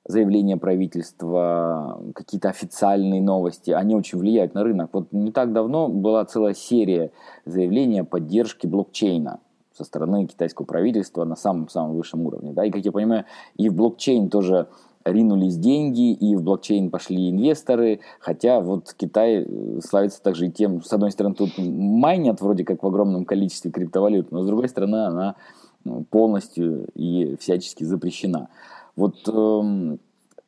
[0.06, 4.90] заявления правительства, какие-то официальные новости, они очень влияют на рынок.
[4.92, 7.12] Вот не так давно была целая серия
[7.44, 9.40] заявлений о поддержке блокчейна
[9.76, 12.52] со стороны китайского правительства на самом-самом высшем уровне.
[12.52, 12.64] Да?
[12.64, 14.68] И, как я понимаю, и в блокчейн тоже
[15.10, 20.82] ринулись деньги, и в блокчейн пошли инвесторы, хотя вот Китай э, славится также и тем,
[20.82, 25.06] с одной стороны, тут майнят вроде как в огромном количестве криптовалют, но с другой стороны,
[25.06, 25.36] она
[25.84, 28.48] ну, полностью и всячески запрещена.
[28.96, 30.00] Вот эм,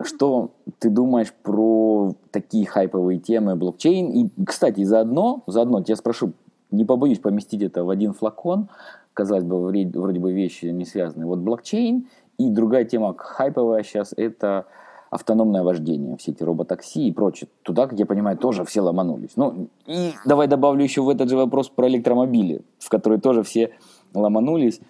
[0.03, 4.11] что ты думаешь про такие хайповые темы блокчейн?
[4.11, 6.33] И, кстати, заодно, заодно тебя спрошу,
[6.71, 8.69] не побоюсь поместить это в один флакон,
[9.15, 11.27] казалось бы, вроде бы вещи не связаны.
[11.27, 12.07] Вот блокчейн
[12.41, 14.67] и другая тема хайповая сейчас– это
[15.11, 17.51] автономное вождение, все эти роботакси и прочее.
[17.63, 19.33] Туда, как я понимаю, тоже все ломанулись.
[19.37, 23.73] Ну, и давай добавлю еще в этот же вопрос про электромобили, в который тоже все
[24.15, 24.81] ломанулись.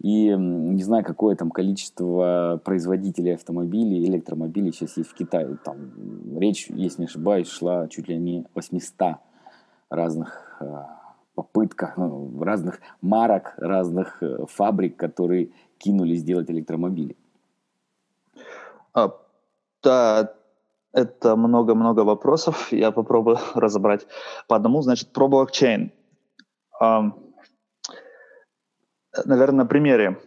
[0.00, 5.56] И не знаю, какое там количество производителей автомобилей, электромобилей сейчас есть в Китае.
[5.64, 9.16] Там речь, если не ошибаюсь, шла чуть ли не 800
[9.90, 10.82] разных э,
[11.34, 17.16] попытках, ну, разных марок, разных э, фабрик, которые кинулись делать электромобили.
[18.92, 19.16] А,
[19.82, 20.34] да,
[20.92, 22.72] это много-много вопросов.
[22.72, 24.06] Я попробую разобрать
[24.46, 24.82] по одному.
[24.82, 25.92] Значит, про блокчейн.
[26.80, 27.12] Um,
[29.24, 30.18] наверное, на примере.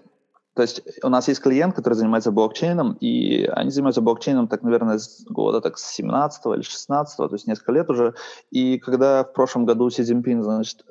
[0.53, 4.97] То есть у нас есть клиент, который занимается блокчейном, и они занимаются блокчейном, так, наверное,
[4.97, 8.15] с года так, с 17 или 16 то есть несколько лет уже.
[8.49, 10.85] И когда в прошлом году Си Цзиньпин, значит,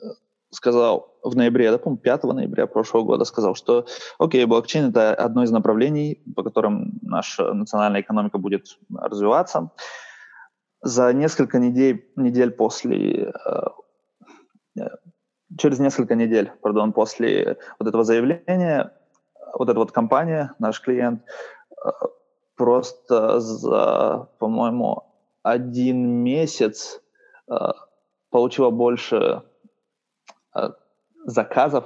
[0.50, 3.86] сказал в ноябре, я помню, 5 ноября прошлого года сказал, что
[4.18, 9.70] окей, блокчейн— это одно из направлений, по которым наша национальная экономика будет развиваться.
[10.82, 13.32] За несколько недель, недель после
[14.76, 14.84] э,
[15.58, 18.92] через несколько недель, пардон, после вот этого заявления,
[19.54, 21.22] вот эта вот компания, наш клиент,
[21.84, 21.90] э,
[22.56, 25.04] просто за, по-моему,
[25.42, 27.00] один месяц
[27.48, 27.54] э,
[28.30, 29.40] получила больше э,
[31.24, 31.84] заказов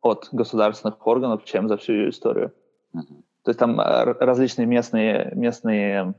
[0.00, 2.52] от государственных органов, чем за всю ее историю.
[2.94, 3.22] Mm-hmm.
[3.44, 6.14] То есть там различные местные, местные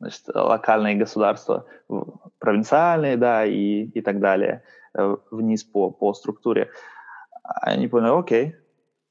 [0.00, 1.66] значит, локальные государства,
[2.38, 4.62] провинциальные, да, и, и так далее–
[4.98, 6.70] Э, вниз по, по структуре.
[7.42, 8.56] Они поняли, окей,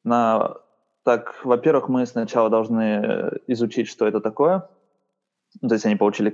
[0.03, 0.55] на,
[1.03, 4.67] так, во-первых, мы сначала должны изучить, что это такое.
[5.61, 6.33] То есть они получили,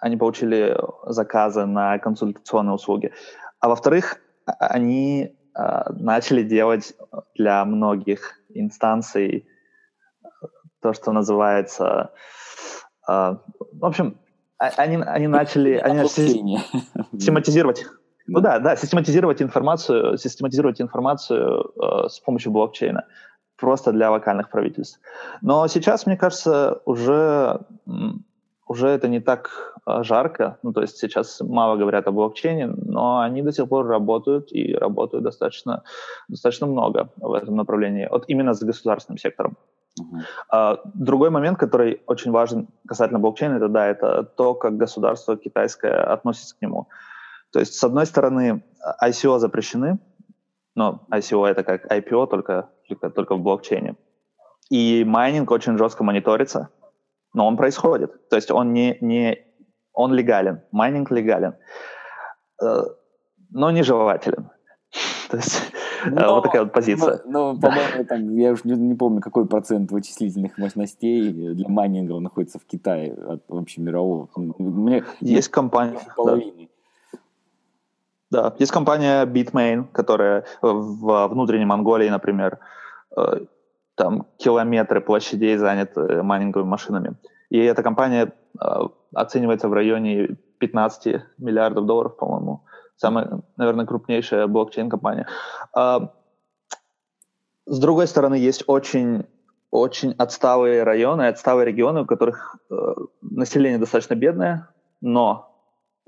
[0.00, 0.76] они получили
[1.06, 3.12] заказы на консультационные услуги.
[3.60, 4.20] А во-вторых,
[4.58, 6.94] они э, начали делать
[7.34, 9.46] для многих инстанций
[10.80, 12.12] то, что называется...
[13.08, 13.36] Э,
[13.72, 14.18] в общем,
[14.58, 16.08] а, они, они начали, они
[17.12, 17.86] систематизировать.
[18.26, 23.06] Ну да, да, систематизировать информацию, систематизировать информацию э, с помощью блокчейна
[23.56, 25.00] просто для локальных правительств.
[25.40, 27.60] Но сейчас, мне кажется, уже,
[28.68, 29.50] уже это не так
[29.86, 30.58] э, жарко.
[30.62, 34.74] Ну, то есть сейчас мало говорят о блокчейне, но они до сих пор работают и
[34.74, 35.82] работают достаточно,
[36.28, 39.56] достаточно много в этом направлении, вот именно с государственным сектором.
[39.98, 40.78] Uh-huh.
[40.94, 46.56] Другой момент, который очень важен касательно блокчейна, это да, это то, как государство китайское относится
[46.56, 46.86] к нему.
[47.52, 48.62] То есть, с одной стороны,
[49.02, 49.98] ICO запрещены,
[50.74, 53.96] но ICO это как IPO, только, только, только в блокчейне.
[54.70, 56.68] И майнинг очень жестко мониторится,
[57.38, 58.28] но он происходит.
[58.28, 59.38] То есть он не, не
[59.92, 61.54] он легален, майнинг легален,
[62.60, 62.82] э,
[63.50, 64.50] но нежелателен.
[65.30, 65.62] То есть
[66.04, 67.22] э, но, вот такая вот позиция.
[67.26, 72.58] Ну, по-моему, там, я уже не, не помню, какой процент вычислительных мощностей для майнинга находится
[72.58, 74.28] в Китае от вообще мирового.
[74.58, 76.00] Мне, есть компания.
[76.16, 76.68] Половины.
[78.30, 78.50] Да.
[78.50, 82.58] Да, есть компания Bitmain, которая в внутренней Монголии, например,
[83.16, 83.46] э,
[83.98, 87.16] там километры площадей заняты майнинговыми машинами.
[87.50, 88.32] И эта компания
[89.12, 92.62] оценивается в районе 15 миллиардов долларов, по-моему.
[92.96, 95.26] Самая, наверное, крупнейшая блокчейн-компания.
[97.66, 99.26] С другой стороны, есть очень,
[99.70, 104.68] очень отсталые районы, отсталые регионы, у которых э, население достаточно бедное,
[105.02, 105.47] но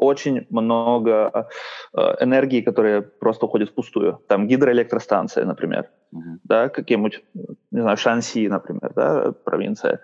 [0.00, 1.48] очень много
[1.92, 4.20] э, энергии, которая просто уходит впустую.
[4.28, 6.38] Там гидроэлектростанция, например, uh-huh.
[6.44, 7.22] да, какие-нибудь,
[7.70, 10.00] не знаю, Шанси, например, да, провинция,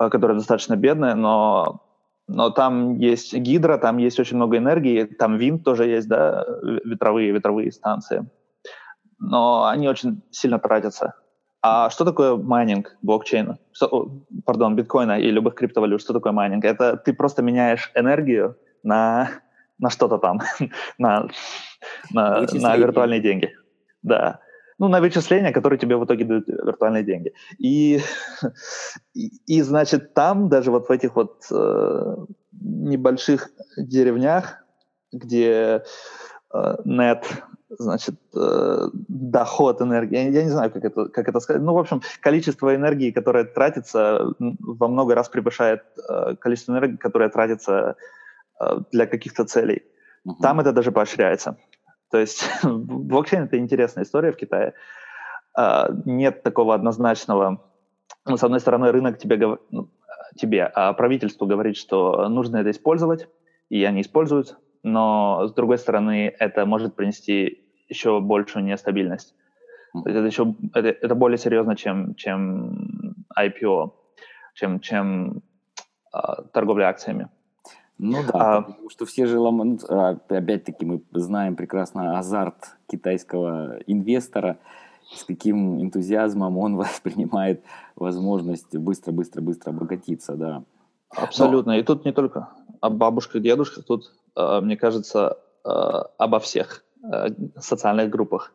[0.00, 1.80] э, которая достаточно бедная, но
[2.26, 7.32] но там есть гидро, там есть очень много энергии, там винт тоже есть, да, ветровые,
[7.32, 8.26] ветровые станции
[9.24, 11.14] но они очень сильно тратятся.
[11.62, 13.58] А что такое майнинг блокчейна?
[13.72, 14.10] Что,
[14.44, 16.02] пардон, биткоина и любых криптовалют?
[16.02, 16.64] Что такое майнинг?
[16.64, 19.30] Это ты просто меняешь энергию на,
[19.78, 20.40] на что-то там,
[20.98, 21.28] на,
[22.12, 23.52] на, на виртуальные деньги.
[24.02, 24.40] Да.
[24.78, 27.32] Ну, на вычисления, которые тебе в итоге дают виртуальные деньги.
[27.58, 28.00] И,
[29.14, 32.16] и, и значит, там даже вот в этих вот э,
[32.52, 34.64] небольших деревнях,
[35.12, 35.84] где
[36.52, 37.24] э, нет
[37.78, 40.16] значит, э, доход энергии.
[40.16, 41.62] Я, я не знаю, как это, как это сказать.
[41.62, 47.28] Ну, в общем, количество энергии, которое тратится, во много раз превышает э, количество энергии, которое
[47.28, 47.96] тратится
[48.92, 49.82] для каких-то целей.
[50.26, 50.34] Uh-huh.
[50.42, 51.56] Там это даже поощряется.
[52.10, 54.74] То есть блокчейн— это интересная история в Китае.
[55.58, 57.62] Э, нет такого однозначного...
[58.26, 59.90] Ну, с одной стороны, рынок тебе, ну,
[60.36, 63.28] тебе а правительству говорит, что нужно это использовать,
[63.68, 69.34] и они используют но с другой стороны это может принести еще большую нестабильность.
[69.94, 73.92] Есть это еще это, это более серьезно, чем чем IPO,
[74.54, 75.42] чем чем
[76.14, 76.18] э,
[76.52, 77.28] торговля акциями.
[77.98, 83.78] Ну да, а, потому что все же ломанут, а, опять-таки мы знаем прекрасно азарт китайского
[83.86, 84.58] инвестора,
[85.14, 87.62] с каким энтузиазмом он воспринимает
[87.94, 90.64] возможность быстро-быстро-быстро обогатиться, да.
[91.10, 91.72] Абсолютно.
[91.72, 91.78] Но...
[91.78, 92.48] И тут не только
[92.80, 96.84] о бабушках, дедушках, тут, э, мне кажется, э, обо всех
[97.58, 98.54] социальных группах.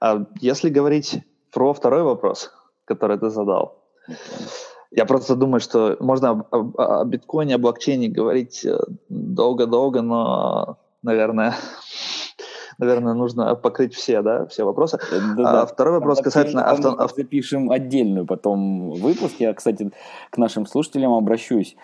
[0.00, 2.52] А если говорить про второй вопрос,
[2.84, 3.82] который ты задал,
[4.94, 8.66] я просто думаю, что можно о, о, о биткоине, о блокчейне говорить
[9.08, 11.54] долго-долго, но, наверное,
[12.78, 14.98] наверное, нужно покрыть все, да, все вопросы.
[15.36, 16.64] Да, а второй вопрос а касательно...
[16.64, 17.08] Авто...
[17.16, 19.36] Запишем отдельную потом выпуск.
[19.38, 19.90] Я, кстати,
[20.30, 21.76] к нашим слушателям обращусь.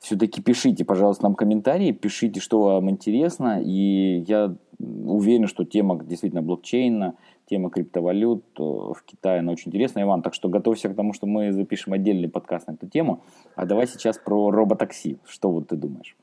[0.00, 6.42] Все-таки пишите, пожалуйста, нам комментарии, пишите, что вам интересно, и я уверен, что тема действительно
[6.42, 7.14] блокчейна,
[7.46, 11.26] тема криптовалют э, в Китае, она очень интересна, Иван, так что готовься к тому, что
[11.26, 13.22] мы запишем отдельный подкаст на эту тему.
[13.56, 15.20] А давай сейчас про роботакси.
[15.26, 16.16] Что вот ты думаешь?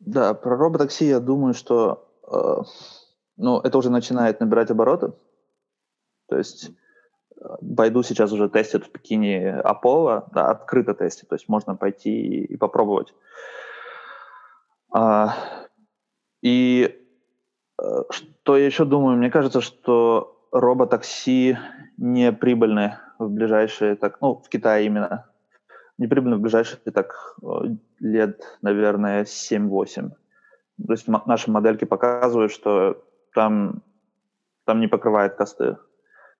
[0.00, 2.62] Да, про роботакси я думаю, что э,
[3.36, 5.12] ну, это уже начинает набирать обороты.
[6.28, 6.70] То есть
[7.60, 12.44] Байду сейчас уже тестит в Пекине Apollo, да, открыто тестит, то есть можно пойти и,
[12.44, 13.14] и попробовать.
[14.94, 15.34] А,
[16.42, 17.01] и э,
[18.10, 21.58] что я еще думаю, мне кажется, что роботакси
[21.96, 25.26] не прибыльны в ближайшие, так, ну, в Китае именно,
[25.98, 27.36] не прибыльны в ближайшие так
[28.00, 30.10] лет, наверное, 7-8.
[30.86, 33.02] То есть наши модельки показывают, что
[33.34, 33.82] там,
[34.64, 35.76] там не покрывает косты.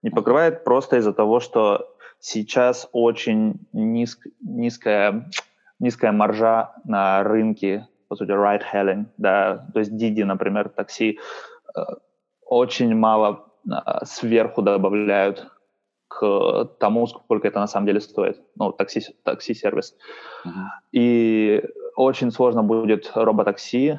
[0.02, 5.30] Не покрывает просто из-за того, что сейчас очень низк, низкая,
[5.78, 11.18] низкая маржа на рынке, по сути, ride-hailing, да, то есть Didi, например, такси,
[11.74, 11.80] э,
[12.44, 15.46] очень мало э, сверху добавляют
[16.08, 19.94] к тому, сколько это на самом деле стоит, ну, такси, такси-сервис.
[20.44, 20.50] Uh-huh.
[20.92, 21.64] И
[21.96, 23.98] очень сложно будет роботакси.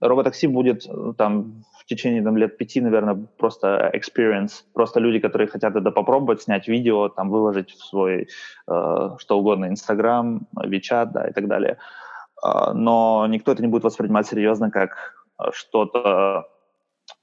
[0.00, 5.46] Роботакси будет э, там в течение там, лет пяти, наверное, просто experience, просто люди, которые
[5.46, 11.28] хотят это попробовать, снять видео, там, выложить в свой э, что угодно, Инстаграм, WeChat, да,
[11.28, 11.76] и так далее.
[11.78, 12.01] Э,
[12.42, 16.48] но никто это не будет воспринимать серьезно как э, что-то,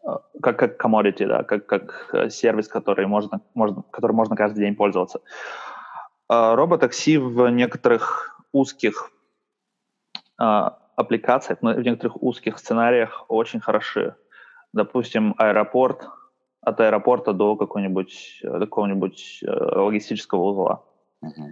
[0.04, 4.60] э, как, как commodity, да, как, как э, сервис, который можно, можно, который можно каждый
[4.60, 5.22] день пользоваться.
[6.30, 9.12] Роботакси в некоторых узких
[10.38, 14.16] аппликациях, в некоторых узких сценариях очень хороши
[14.74, 16.08] допустим, аэропорт,
[16.62, 20.84] от аэропорта до какого-нибудь какого-нибудь э, логистического узла.
[21.24, 21.52] Uh-huh.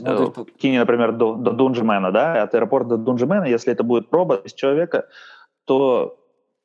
[0.00, 0.56] Ну, э, есть...
[0.58, 4.54] Кине, например, до, до Дунджимена, да, от аэропорта до Дунджимена, если это будет робот из
[4.54, 5.08] человека,
[5.64, 6.18] то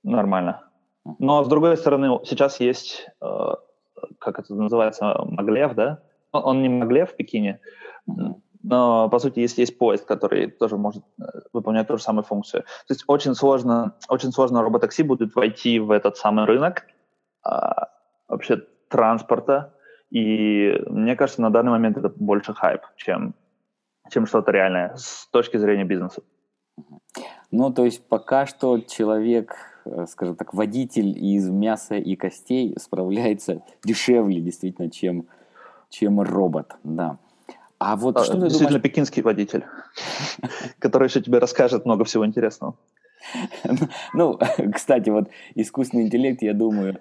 [0.03, 0.61] нормально.
[1.19, 3.27] Но, с другой стороны, сейчас есть, э,
[4.19, 5.99] как это называется, Маглев, да?
[6.31, 7.59] Он не Маглев в Пекине,
[8.63, 12.63] но, по сути, есть, есть поезд, который тоже может э, выполнять ту же самую функцию.
[12.63, 16.85] То есть очень сложно, очень сложно роботакси будет войти в этот самый рынок
[17.43, 17.89] а,
[18.29, 19.73] вообще транспорта
[20.13, 23.33] И мне кажется, на данный момент это больше хайп, чем,
[24.11, 26.21] чем что-то реальное с точки зрения бизнеса.
[27.49, 29.55] Ну, то есть пока что человек,
[29.85, 35.25] э, скажем так, водитель из мяса и костей справляется дешевле, действительно, чем,
[35.89, 37.17] чем робот, да.
[37.79, 38.83] А вот а, что ты Действительно, думаешь...
[38.83, 39.65] пекинский водитель,
[40.79, 42.75] который еще тебе расскажет много всего интересного.
[44.13, 44.37] Ну,
[44.75, 46.99] кстати, вот искусственный интеллект, я думаю,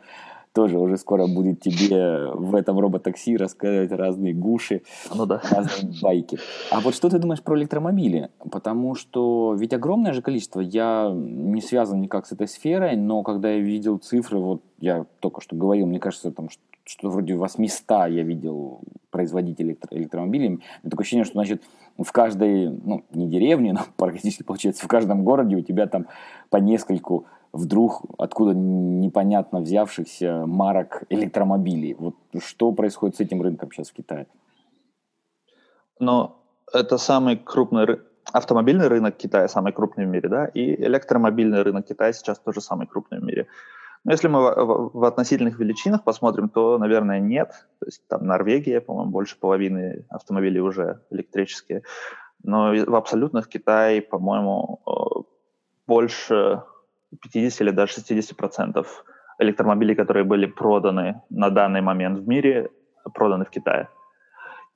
[0.52, 4.82] тоже уже скоро будет тебе в этом роботакси рассказывать разные гуши,
[5.14, 5.40] ну, да.
[5.50, 6.38] разные байки.
[6.70, 8.30] А вот что ты думаешь про электромобили?
[8.50, 13.50] Потому что ведь огромное же количество, я не связан никак с этой сферой, но когда
[13.50, 16.48] я видел цифры, вот я только что говорил, мне кажется, там
[16.84, 18.80] что вроде 800 я видел
[19.10, 20.48] производителей электро- электромобилей.
[20.48, 21.62] Меня такое ощущение, что, значит,
[21.96, 26.06] в каждой, ну, не деревне, но практически, получается, в каждом городе у тебя там
[26.50, 31.94] по нескольку вдруг откуда непонятно взявшихся марок электромобилей.
[31.94, 34.26] Вот что происходит с этим рынком сейчас в Китае?
[36.00, 36.42] Но
[36.72, 38.06] это самый крупный рынок.
[38.32, 42.86] Автомобильный рынок Китая самый крупный в мире, да, и электромобильный рынок Китая сейчас тоже самый
[42.86, 43.46] крупный в мире.
[44.04, 47.66] Но если мы в, в, в относительных величинах посмотрим, то, наверное, нет.
[47.80, 51.82] То есть там Норвегия, по-моему, больше половины автомобилей уже электрические.
[52.42, 55.22] Но в абсолютных Китай, по-моему, э,
[55.86, 56.62] больше
[57.20, 59.04] 50 или даже 60 процентов
[59.38, 62.70] электромобилей, которые были проданы на данный момент в мире,
[63.14, 63.88] проданы в Китае.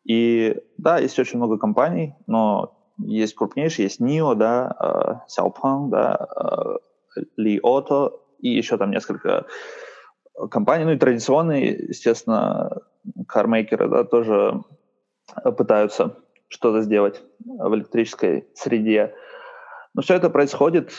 [0.05, 6.26] И да, есть очень много компаний, но есть крупнейшие, есть NIO, да, Xiaopeng, да,
[7.39, 9.47] Li Auto и еще там несколько
[10.51, 12.82] компаний, ну и традиционные, естественно,
[13.26, 14.62] кармейкеры, да, тоже
[15.57, 16.16] пытаются
[16.49, 19.14] что-то сделать в электрической среде.
[19.95, 20.93] Но все это происходит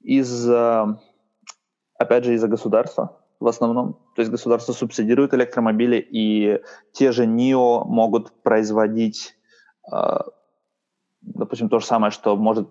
[0.00, 1.00] из-за,
[1.98, 3.94] опять же, из-за государства в основном.
[4.14, 6.60] То есть государство субсидирует электромобили, и
[6.92, 9.36] те же NIO могут производить,
[9.92, 10.18] э,
[11.20, 12.68] допустим, то же самое, что может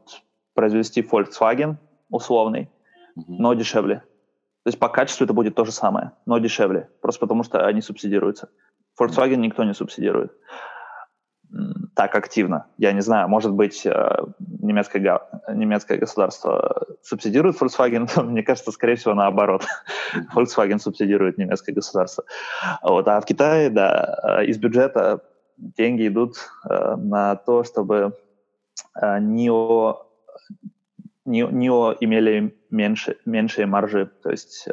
[0.54, 1.78] произвести Volkswagen
[2.10, 2.70] условный,
[3.18, 3.24] mm-hmm.
[3.28, 3.98] но дешевле.
[4.64, 7.82] То есть по качеству это будет то же самое, но дешевле, просто потому что они
[7.82, 8.50] субсидируются.
[9.00, 9.38] Volkswagen mm-hmm.
[9.38, 10.34] никто не субсидирует
[11.96, 12.68] так активно.
[12.78, 19.14] Я не знаю, может быть, э, немецкое, немецкое государство субсидирует Volkswagen, мне кажется, скорее всего,
[19.14, 19.66] наоборот.
[20.36, 22.24] Volkswagen субсидирует немецкое государство.
[22.84, 25.22] Вот, а в Китае, да, э, из бюджета
[25.58, 26.36] деньги идут
[26.70, 28.16] э, на то, чтобы
[29.02, 30.06] НИО,
[31.26, 34.68] НИО, НИО имели меньше, меньшие маржи, то есть,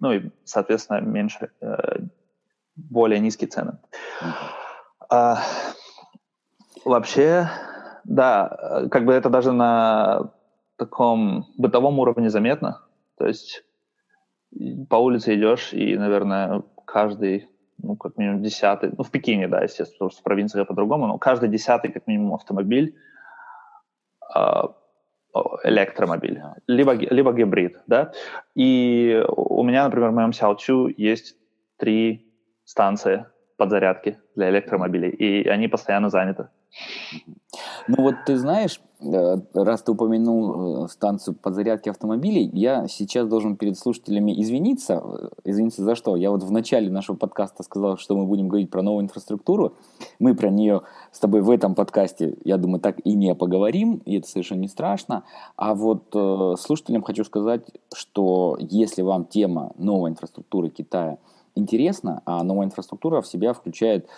[0.00, 1.50] ну и, соответственно, меньше,
[2.76, 3.78] более низкие цены.
[5.10, 5.83] Mm-hmm.
[6.84, 7.48] Вообще,
[8.04, 10.32] да, как бы это даже на
[10.76, 12.82] таком бытовом уровне заметно.
[13.16, 13.64] То есть
[14.88, 19.94] по улице идешь, и, наверное, каждый, ну, как минимум десятый, ну, в Пекине, да, естественно,
[19.94, 22.96] потому что в провинции по-другому, но каждый десятый, как минимум, автомобиль
[24.34, 24.40] э,
[25.64, 28.12] электромобиль, либо, либо гибрид, да.
[28.54, 31.36] И у меня, например, в моем Сяочу есть
[31.76, 32.32] три
[32.64, 33.26] станции
[33.56, 36.48] подзарядки для электромобилей, и они постоянно заняты.
[37.86, 43.56] Ну вот ты знаешь, э, раз ты упомянул э, станцию подзарядки автомобилей, я сейчас должен
[43.56, 45.02] перед слушателями извиниться.
[45.04, 46.16] Э, извиниться за что?
[46.16, 49.74] Я вот в начале нашего подкаста сказал, что мы будем говорить про новую инфраструктуру.
[50.18, 54.18] Мы про нее с тобой в этом подкасте, я думаю, так и не поговорим, и
[54.18, 55.24] это совершенно не страшно.
[55.56, 56.04] А вот
[56.58, 57.62] слушателям хочу сказать,
[57.94, 61.18] что если вам тема новой инфраструктуры Китая
[61.54, 64.08] интересна, а новая инфраструктура в себя включает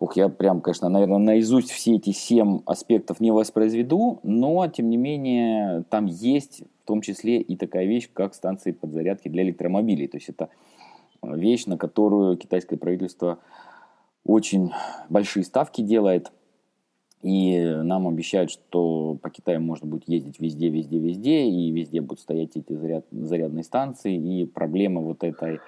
[0.00, 4.96] Ух, я прям, конечно, наверное, наизусть все эти семь аспектов не воспроизведу, но, тем не
[4.96, 10.08] менее, там есть в том числе и такая вещь, как станции подзарядки для электромобилей.
[10.08, 10.48] То есть это
[11.22, 13.40] э, вещь, на которую китайское правительство
[14.24, 14.70] очень
[15.10, 16.32] большие ставки делает.
[17.20, 22.20] И нам обещают, что по Китаю можно будет ездить везде, везде, везде, и везде будут
[22.20, 25.60] стоять эти заряд, зарядные станции, и проблема вот этой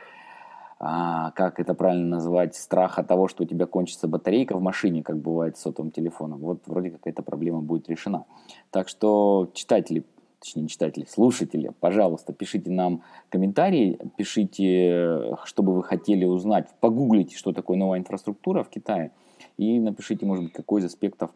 [0.85, 5.17] а, как это правильно назвать, страха того, что у тебя кончится батарейка в машине, как
[5.17, 6.41] бывает с сотовым телефоном.
[6.41, 8.25] Вот вроде как эта проблема будет решена.
[8.73, 10.05] Так что читатели,
[10.41, 17.37] точнее не читатели, слушатели, пожалуйста, пишите нам комментарии, пишите, что бы вы хотели узнать, погуглите,
[17.37, 19.13] что такое новая инфраструктура в Китае,
[19.59, 21.31] и напишите, может быть, какой из аспектов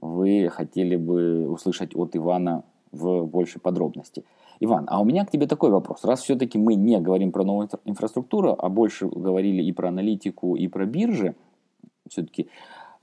[0.00, 4.24] вы хотели бы услышать от Ивана в большей подробности.
[4.60, 6.04] Иван, а у меня к тебе такой вопрос.
[6.04, 10.66] Раз все-таки мы не говорим про новую инфраструктуру, а больше говорили и про аналитику, и
[10.68, 11.36] про биржи,
[12.08, 12.46] все-таки э,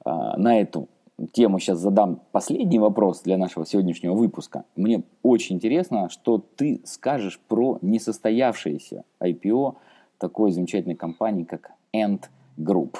[0.03, 0.89] а, на эту
[1.31, 4.65] тему сейчас задам последний вопрос для нашего сегодняшнего выпуска.
[4.75, 9.75] Мне очень интересно, что ты скажешь про несостоявшееся IPO
[10.17, 12.23] такой замечательной компании, как Ant
[12.57, 12.97] Group.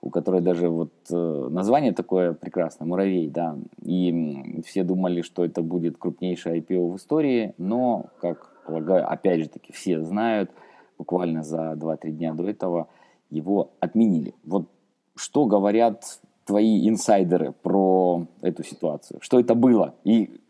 [0.00, 5.62] У которой даже вот э, название такое прекрасное, «Муравей», да, и все думали, что это
[5.62, 10.50] будет крупнейшее IPO в истории, но, как полагаю, опять же таки все знают,
[10.98, 12.88] буквально за 2-3 дня до этого
[13.30, 14.34] его отменили.
[14.44, 14.68] Вот
[15.16, 19.20] что говорят твои инсайдеры про эту ситуацию?
[19.20, 20.40] Что это было и,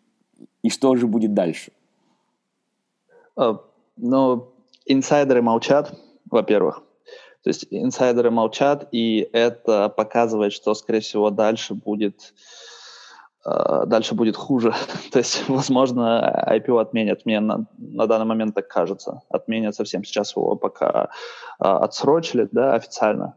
[0.63, 1.73] и что же будет дальше?
[3.37, 3.61] Uh,
[3.97, 4.49] ну,
[4.85, 5.95] инсайдеры молчат,
[6.31, 6.83] во-первых.
[7.43, 12.35] То есть инсайдеры молчат, и это показывает, что, скорее всего, дальше будет,
[13.47, 14.75] э, дальше будет хуже.
[15.13, 17.25] То есть, возможно, IPO отменят.
[17.25, 19.23] Мне на, на данный момент так кажется.
[19.29, 20.05] Отменят совсем.
[20.05, 21.11] Сейчас его пока
[21.61, 23.37] э, отсрочили, да, официально.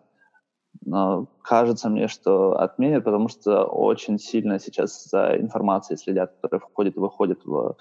[0.83, 6.95] Но кажется мне, что отменят, потому что очень сильно сейчас за информацией следят, которая входит
[6.95, 7.75] и выходит в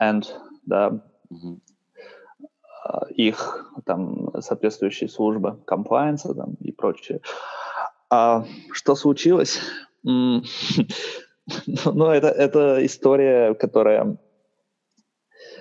[0.00, 0.26] end,
[0.64, 1.00] да,
[1.32, 1.58] mm-hmm
[3.14, 7.20] их там соответствующие службы комплайенса там, и прочее.
[8.10, 9.60] А что случилось?
[11.84, 14.16] Ну, это, это история, которая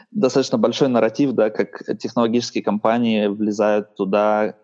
[0.10, 4.56] достаточно большой нарратив, да, как технологические компании влезают туда,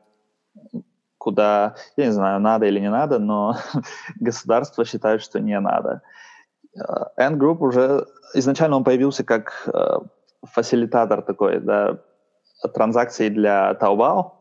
[1.20, 3.56] куда, я не знаю, надо или не надо, но
[4.20, 6.02] государство считает, что не надо.
[7.18, 9.98] N-Group уже изначально он появился как э,
[10.44, 12.00] фасилитатор такой, да,
[12.68, 14.32] транзакций для Taobao,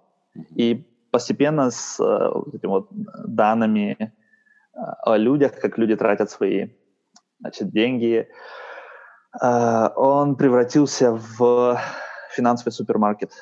[0.55, 6.68] и постепенно с э, вот этими вот данными э, о людях, как люди тратят свои
[7.41, 8.29] значит, деньги,
[9.43, 11.81] э, он превратился в
[12.31, 13.33] финансовый супермаркет.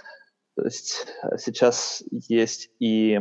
[0.56, 1.06] То есть
[1.36, 3.20] сейчас есть и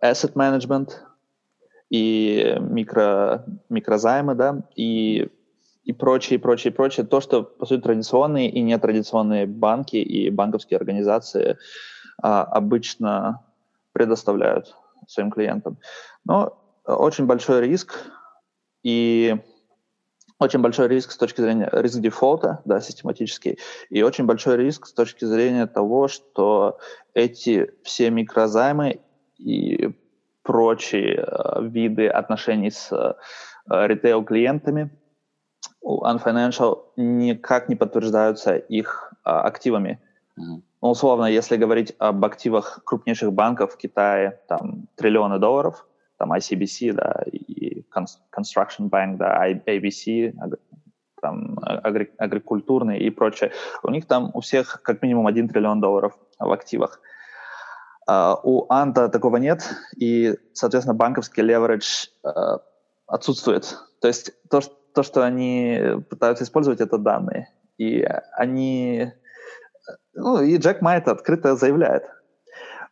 [0.00, 0.92] asset management,
[1.90, 5.30] и микро, микрозаймы, да, и
[5.84, 7.06] и прочее, и прочее, и прочее.
[7.06, 11.58] То, что, по сути, традиционные и нетрадиционные банки и банковские организации
[12.22, 13.44] а, обычно
[13.92, 14.76] предоставляют
[15.08, 15.78] своим клиентам.
[16.24, 17.98] Но очень большой риск
[18.82, 19.36] и
[20.38, 23.58] очень большой риск с точки зрения риск дефолта, да, систематический,
[23.90, 26.78] и очень большой риск с точки зрения того, что
[27.14, 29.00] эти все микрозаймы
[29.38, 29.90] и
[30.42, 33.14] прочие э, виды отношений с э,
[33.68, 34.90] ритейл-клиентами–
[35.84, 40.00] Unfinancial никак не подтверждаются их а, активами.
[40.38, 40.62] Mm-hmm.
[40.82, 45.86] Ну, условно, если говорить об активах крупнейших банков в Китае, там триллионы долларов,
[46.18, 50.32] там ICBC, да, и Construction Bank, да, ABC,
[51.20, 53.52] там агри- агрикультурный и прочее,
[53.82, 57.00] у них там у всех как минимум 1 триллион долларов в активах.
[58.10, 59.62] Uh, у Анта такого нет,
[59.96, 62.58] и, соответственно, банковский леверидж uh,
[63.06, 63.78] отсутствует.
[64.00, 65.80] То есть то, что то, что они
[66.10, 67.48] пытаются использовать, это данные.
[67.78, 68.02] И
[68.36, 69.12] они...
[70.14, 72.04] Ну, и Джек Ма это открыто заявляет.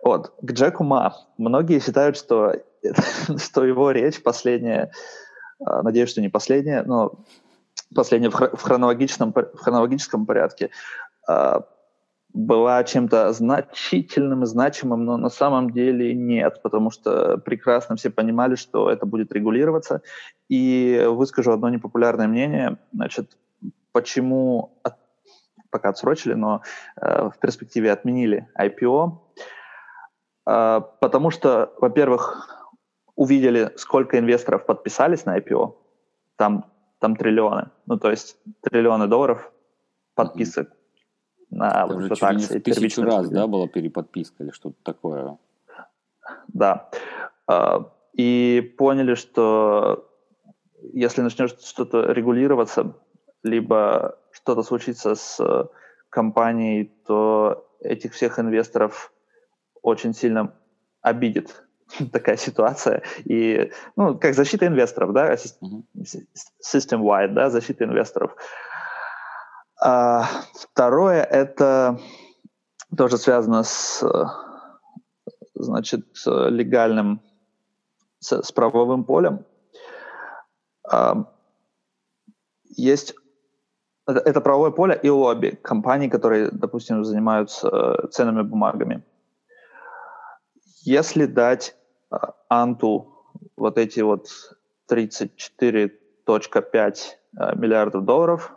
[0.03, 1.15] Вот, к Джеку Ма.
[1.37, 2.55] Многие считают, что,
[3.37, 4.91] что его речь последняя,
[5.65, 7.25] а, надеюсь, что не последняя, но
[7.95, 10.71] последняя в хронологическом, в хронологическом порядке,
[11.29, 11.67] а,
[12.33, 18.55] была чем-то значительным и значимым, но на самом деле нет, потому что прекрасно все понимали,
[18.55, 20.03] что это будет регулироваться.
[20.49, 23.37] И выскажу одно непопулярное мнение, значит,
[23.93, 24.95] почему от,
[25.71, 26.63] пока отсрочили, но
[27.01, 29.19] э, в перспективе отменили IPO,
[30.47, 32.67] э, потому что, во-первых,
[33.17, 35.75] увидели, сколько инвесторов подписались на IPO,
[36.37, 36.65] там,
[37.01, 39.51] там триллионы, ну то есть триллионы долларов
[40.15, 40.71] подписок
[41.51, 42.59] на вот этот акции.
[42.59, 45.39] Тысячу раз, да, была переподписка или что-то такое?
[46.49, 46.91] Да.
[47.47, 50.09] А, и поняли, что
[50.93, 52.95] если начнет что-то регулироваться,
[53.43, 55.69] либо что-то случится с
[56.09, 59.13] компанией, то этих всех инвесторов
[59.83, 60.53] очень сильно
[61.01, 61.65] обидит
[62.13, 63.03] такая ситуация.
[63.25, 68.37] И, ну, как защита инвесторов, да, system-wide, да, защита инвесторов.
[69.83, 71.99] А второе— это
[72.97, 74.05] тоже связано с,
[75.55, 77.23] значит, легальным,
[78.19, 79.47] с, с правовым полем.
[80.85, 81.25] А,
[82.69, 83.15] есть
[84.07, 89.03] это, это правовое поле и лобби компаний, которые, допустим, занимаются э, ценными бумагами.
[90.83, 91.77] Если дать
[92.11, 93.15] а, Анту
[93.57, 94.29] вот эти вот
[94.91, 95.93] 34.5
[96.27, 98.53] э, миллиардов долларов,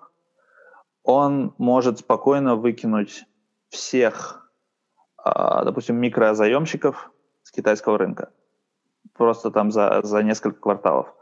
[1.03, 3.25] он может спокойно выкинуть
[3.69, 4.49] всех,
[5.17, 7.11] а, допустим, микрозаемщиков
[7.43, 8.29] с китайского рынка.
[9.13, 11.13] Просто там за, за несколько кварталов.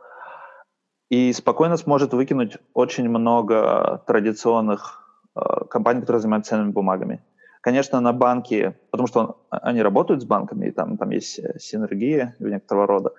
[1.09, 5.03] И спокойно сможет выкинуть очень много традиционных
[5.33, 7.23] а, компаний, которые занимаются ценными бумагами.
[7.61, 12.35] Конечно, на банки, потому что он, они работают с банками, и там, там есть синергия
[12.39, 13.13] некоторого рода,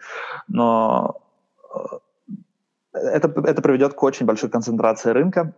[0.48, 1.20] но
[2.92, 5.54] это, это приведет к очень большой концентрации рынка,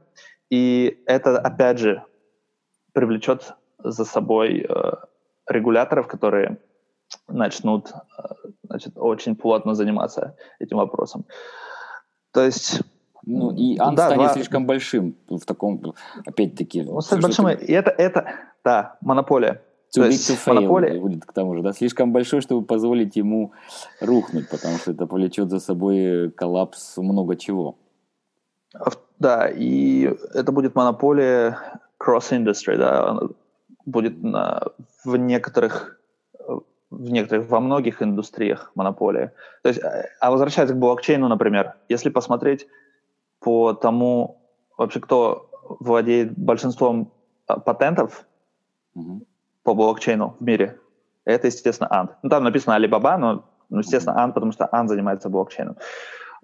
[0.54, 2.04] и это, опять же,
[2.92, 4.92] привлечет за собой э,
[5.48, 6.58] регуляторов, которые
[7.26, 11.24] начнут э, значит, очень плотно заниматься этим вопросом.
[12.32, 12.82] То есть...
[13.26, 14.34] Ну, и Ан да, станет два...
[14.34, 15.82] слишком большим в таком,
[16.26, 16.86] опять-таки...
[16.86, 18.26] Он станет большим, и это, это,
[18.62, 19.62] да, монополия.
[19.96, 21.00] Too То есть to монополия...
[21.00, 23.52] будет к тому же, да, слишком большой, чтобы позволить ему
[24.00, 27.76] рухнуть, потому что это повлечет за собой коллапс много чего.
[29.18, 31.58] Да, и это будет монополия
[31.98, 33.18] cross-industry, да,
[33.86, 34.62] будет на,
[35.04, 36.00] в некоторых
[36.90, 39.32] в некоторых, во многих индустриях монополия.
[39.62, 39.80] То есть,
[40.20, 42.66] а возвращаясь к блокчейну, например, если посмотреть
[43.40, 44.40] по тому,
[44.76, 45.50] вообще кто
[45.80, 47.12] владеет большинством
[47.46, 48.26] а, патентов
[48.96, 49.26] mm-hmm.
[49.62, 50.78] по блокчейну в мире,
[51.24, 52.10] это, естественно, Ant.
[52.22, 55.76] Ну, там написано Alibaba, но, ну, естественно, Ant, потому что Ant занимается блокчейном.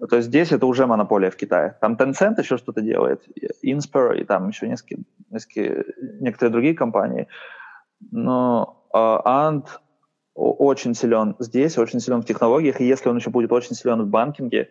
[0.09, 1.77] То есть здесь это уже монополия в Китае.
[1.79, 3.23] Там Tencent еще что-то делает,
[3.63, 5.83] Inspire и там еще несколько, несколько,
[6.19, 7.27] некоторые другие компании.
[8.11, 9.67] Но uh, Ant
[10.33, 14.07] очень силен здесь, очень силен в технологиях, и если он еще будет очень силен в
[14.07, 14.69] банкинге,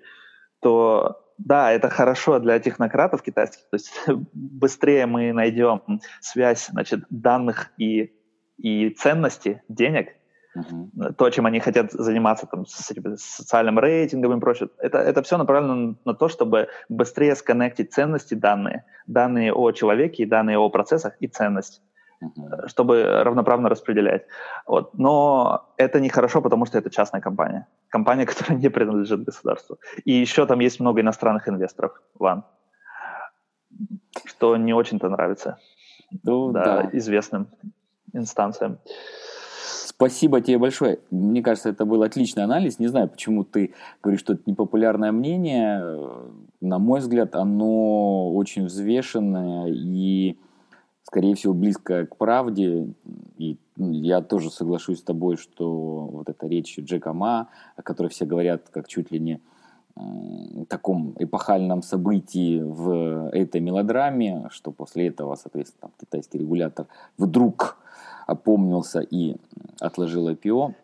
[0.61, 3.93] то да, это хорошо для технократов китайских, то есть
[4.33, 8.13] быстрее мы найдем связь значит, данных и,
[8.59, 10.09] и ценности, денег,
[10.57, 11.13] Uh-huh.
[11.13, 15.39] То, чем они хотят заниматься, там, с, с социальным рейтингом и прочее, это, это все
[15.39, 20.69] направлено на, на то, чтобы быстрее сконнектить ценности данные, данные о человеке и данные о
[20.69, 21.83] процессах и ценность,
[22.21, 22.67] uh-huh.
[22.67, 24.27] чтобы равноправно распределять.
[24.67, 24.99] Вот.
[24.99, 27.69] Но это нехорошо, потому что это частная компания.
[27.89, 29.79] Компания, которая не принадлежит государству.
[30.05, 32.45] И еще там есть много иностранных инвесторов, Ван,
[34.25, 35.59] что не очень-то нравится
[36.25, 36.91] ну, да, да.
[36.93, 37.49] известным
[38.13, 38.79] инстанциям.
[39.87, 40.99] Спасибо тебе большое.
[41.11, 42.79] Мне кажется, это был отличный анализ.
[42.79, 45.85] Не знаю, почему ты говоришь, что это непопулярное мнение.
[46.61, 50.39] На мой взгляд, оно очень взвешенное и,
[51.03, 52.95] скорее всего, близко к правде.
[53.39, 58.09] И ну, я тоже соглашусь с тобой, что вот эта речь Джека Ма, о которой
[58.09, 59.41] все говорят как чуть ли не
[60.69, 66.87] таком эпохальном событии в этой мелодраме, что после этого, соответственно, там, китайский регулятор
[67.19, 67.77] вдруг
[68.27, 69.37] опомнился и
[69.81, 70.75] отложил IPO.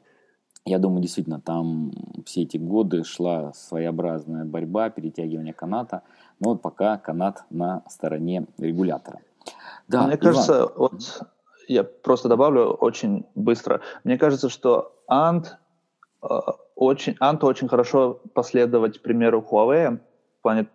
[0.65, 1.93] Я думаю, действительно, там
[2.25, 6.03] все эти годы шла своеобразная борьба, перетягивание каната.
[6.41, 9.21] Но вот пока канат на стороне регулятора.
[9.87, 10.19] Да, Мне Иван.
[10.19, 11.23] кажется, вот
[11.69, 13.81] я просто добавлю очень быстро.
[14.03, 15.57] Мне кажется, что Ант
[16.75, 19.99] очень, Ант очень хорошо последовать примеру Huawei
[20.39, 20.67] в плане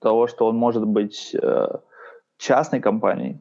[0.00, 1.68] того, что он может быть э,
[2.38, 3.40] частной компанией,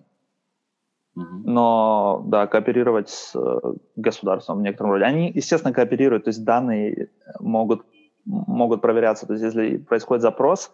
[1.16, 3.60] но, да, кооперировать с э,
[3.96, 5.06] государством в некотором роде.
[5.06, 7.10] Они, естественно, кооперируют, то есть данные
[7.40, 7.86] могут,
[8.26, 9.26] могут проверяться.
[9.28, 10.72] То есть если происходит запрос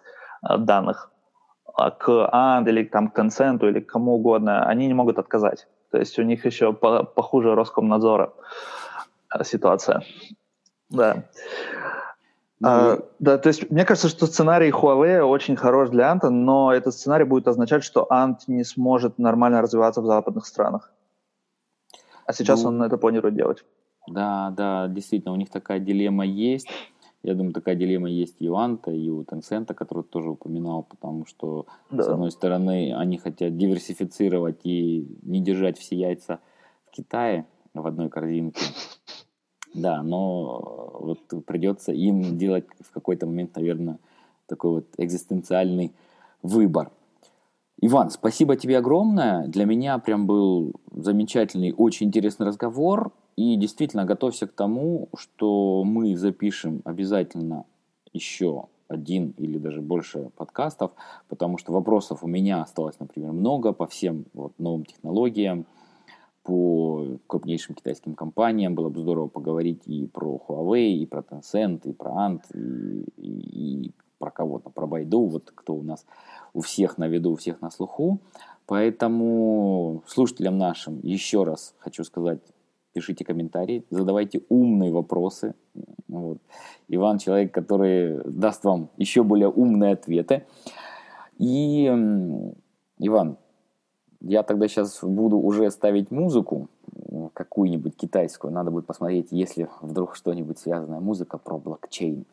[0.48, 1.12] э, данных
[1.80, 5.68] э, к АНД или там, к Tencent или к кому угодно, они не могут отказать.
[5.92, 8.34] То есть у них еще по, похуже Роскомнадзора
[9.44, 10.04] ситуация.
[10.90, 11.24] Да.
[12.60, 16.74] Ну, а, да, то есть мне кажется, что сценарий Huawei очень хорош для Анта, но
[16.74, 20.92] этот сценарий будет означать, что Ант не сможет нормально развиваться в западных странах.
[22.26, 23.66] А сейчас ну, он это планирует делать.
[24.08, 26.68] Да, да, действительно, у них такая дилемма есть.
[27.24, 31.26] Я думаю, такая дилемма есть и у Анта, и у Tencent, который тоже упоминал, потому
[31.26, 32.04] что, да.
[32.04, 36.40] с одной стороны, они хотят диверсифицировать и не держать все яйца
[36.88, 38.62] в Китае в одной корзинке.
[39.76, 44.00] Да, но э, вот придется им делать в какой-то момент, наверное,
[44.48, 45.92] такой вот экзистенциальный
[46.42, 46.92] выбор.
[47.82, 49.48] Иван, спасибо тебе огромное.
[49.48, 53.12] Для меня прям был замечательный, очень интересный разговор.
[53.36, 57.66] И действительно, готовься к тому, что мы запишем обязательно
[58.14, 60.92] еще один или даже больше подкастов,
[61.28, 65.66] потому что вопросов у меня осталось, например, много по всем вот новым технологиям,
[66.46, 68.76] по крупнейшим китайским компаниям.
[68.76, 73.86] Было бы здорово поговорить и про Huawei, и про Tencent, и про Ant, и, и,
[73.86, 76.06] и про кого-то, про Baidu, вот кто у нас
[76.54, 78.20] у всех на виду, у всех на слуху.
[78.68, 82.40] Поэтому слушателям нашим еще раз хочу сказать,
[82.94, 85.56] пишите комментарии, задавайте умные вопросы.
[86.08, 86.38] Вот.
[86.88, 90.46] Иван человек, который даст вам еще более умные ответы.
[91.40, 91.86] И,
[93.00, 93.38] Иван,
[94.26, 96.68] я тогда сейчас буду уже ставить музыку,
[97.34, 98.52] какую-нибудь китайскую.
[98.52, 102.26] Надо будет посмотреть, если вдруг что-нибудь связанная музыка про блокчейн.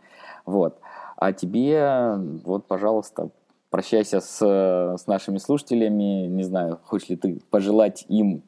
[0.47, 0.79] Вот.
[1.17, 2.15] А тебе,
[2.45, 3.29] вот, пожалуйста,
[3.71, 6.27] прощайся с, с нашими слушателями.
[6.27, 8.43] Не знаю, хочешь ли ты пожелать им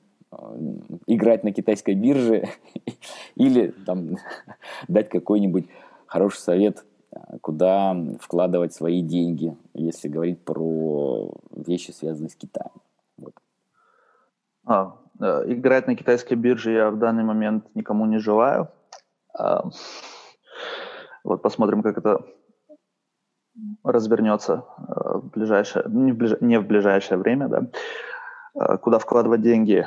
[1.06, 2.48] играть на китайской бирже
[3.36, 4.16] или там
[4.88, 5.66] дать какой-нибудь
[6.06, 6.84] хороший совет,
[7.40, 12.72] куда вкладывать свои деньги, если говорить про вещи, связанные с Китаем.
[14.66, 14.96] А,
[15.46, 18.68] играть на китайской бирже я в данный момент никому не желаю.
[19.38, 19.64] А,
[21.24, 22.24] вот посмотрим, как это
[23.82, 27.66] развернется э, в ближайшее, не в, ближ, не в ближайшее время, да,
[28.54, 29.86] э, куда вкладывать деньги.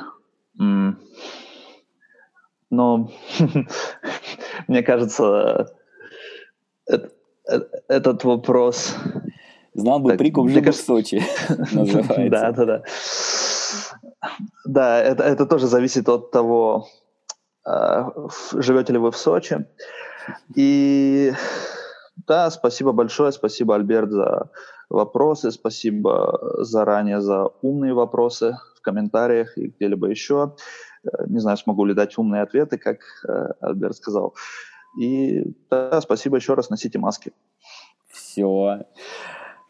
[2.70, 3.10] Но
[4.68, 5.74] мне кажется,
[7.88, 8.96] этот вопрос...
[9.74, 11.22] Знал бы прикуп, жил в Сочи,
[11.72, 12.28] называется.
[12.30, 12.82] Да, да, да.
[14.64, 16.86] Да, это, это тоже зависит от того,
[17.66, 18.04] э,
[18.54, 19.66] живете ли вы в Сочи.
[20.54, 21.32] И
[22.26, 24.50] да, спасибо большое, спасибо, Альберт, за
[24.90, 30.54] вопросы, спасибо заранее за умные вопросы в комментариях и где-либо еще.
[31.04, 34.34] Э, не знаю, смогу ли дать умные ответы, как э, Альберт сказал.
[35.00, 37.32] И да, спасибо еще раз, носите маски.
[38.10, 38.86] Все.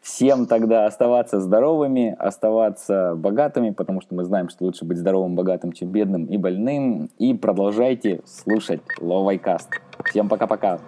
[0.00, 5.72] Всем тогда оставаться здоровыми, оставаться богатыми, потому что мы знаем, что лучше быть здоровым, богатым,
[5.72, 7.10] чем бедным и больным.
[7.18, 9.70] И продолжайте слушать Ловайкаст.
[10.04, 10.78] Всем пока-пока.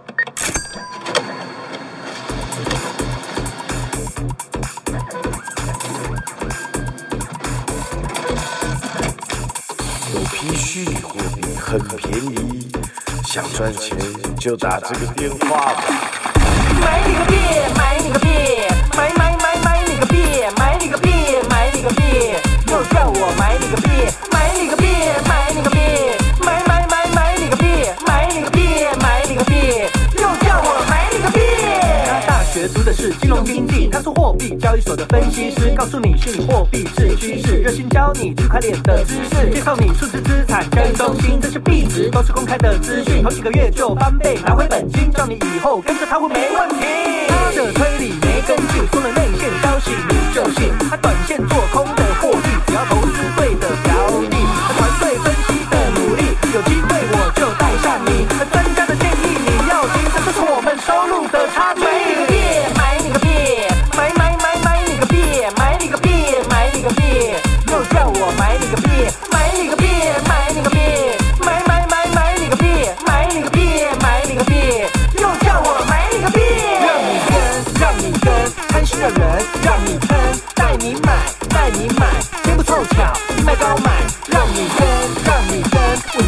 [10.55, 12.71] 虚拟货币很便宜，
[13.25, 13.97] 想赚钱
[14.39, 15.83] 就打这个电话吧。
[16.81, 17.35] 买你个币，
[17.77, 18.27] 买你个币，
[18.98, 20.18] 买买买买你个币，
[20.58, 21.10] 买你个币，
[21.50, 22.04] 买你个币，
[22.68, 23.90] 又叫我买你个币，
[24.32, 24.86] 买你个币，
[25.28, 25.80] 买你个币，
[26.46, 27.66] 买买买买你个币，
[28.08, 29.56] 买你个币，买你个币，
[30.16, 31.40] 又叫我买你个币。
[32.06, 46.86] 他大学读的是金融经济，他做货币交易所的分析师，告诉你虚拟货币是趋势，热心教你区块链的知识，介绍你数字资产交易中心，这些币值都是公开的资讯，头几个月就翻倍，拿回本金，叫你以后跟着他会没问题。
[47.28, 48.14] 他的推理
[48.48, 51.86] 根据，说了内线消息你就信，他短线做空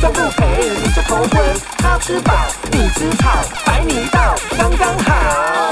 [0.03, 1.41] 跟，稳赚不赔，你就头昏，
[1.77, 2.33] 他吃饱，
[2.71, 3.29] 你吃草，
[3.65, 5.13] 白泥道，刚刚好。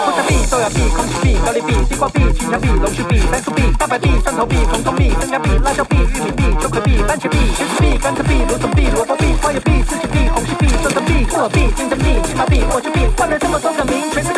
[0.05, 14.31] 国产币、豆芽币、空气币、高丽币、地瓜币、青椒币、龙须币、番薯币、大白币、蒜头币、红葱币、生姜币、辣椒币、玉米币、秋葵币、番茄币、茄子币、甘蔗币、芦笋币、萝卜币、花椰币、四季币、红心币、酸橙币、木耳币、金针币、金毛币、苕球币，换了这么多个名，全是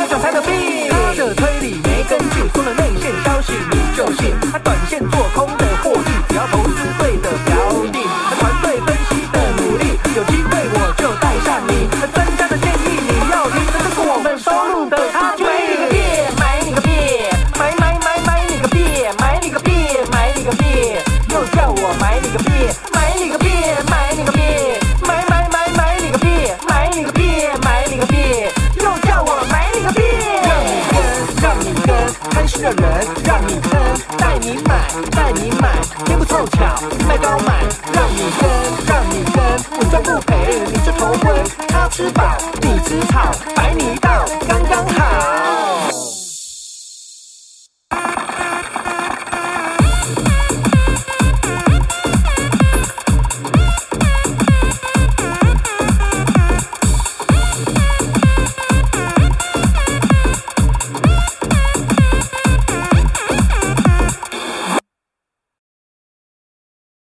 [37.08, 37.64] 卖高买，
[37.94, 38.50] 让你跟，
[38.88, 39.44] 让你跟，
[39.80, 43.96] 稳赚不赔，你就头昏，他吃饱，你吃草，白你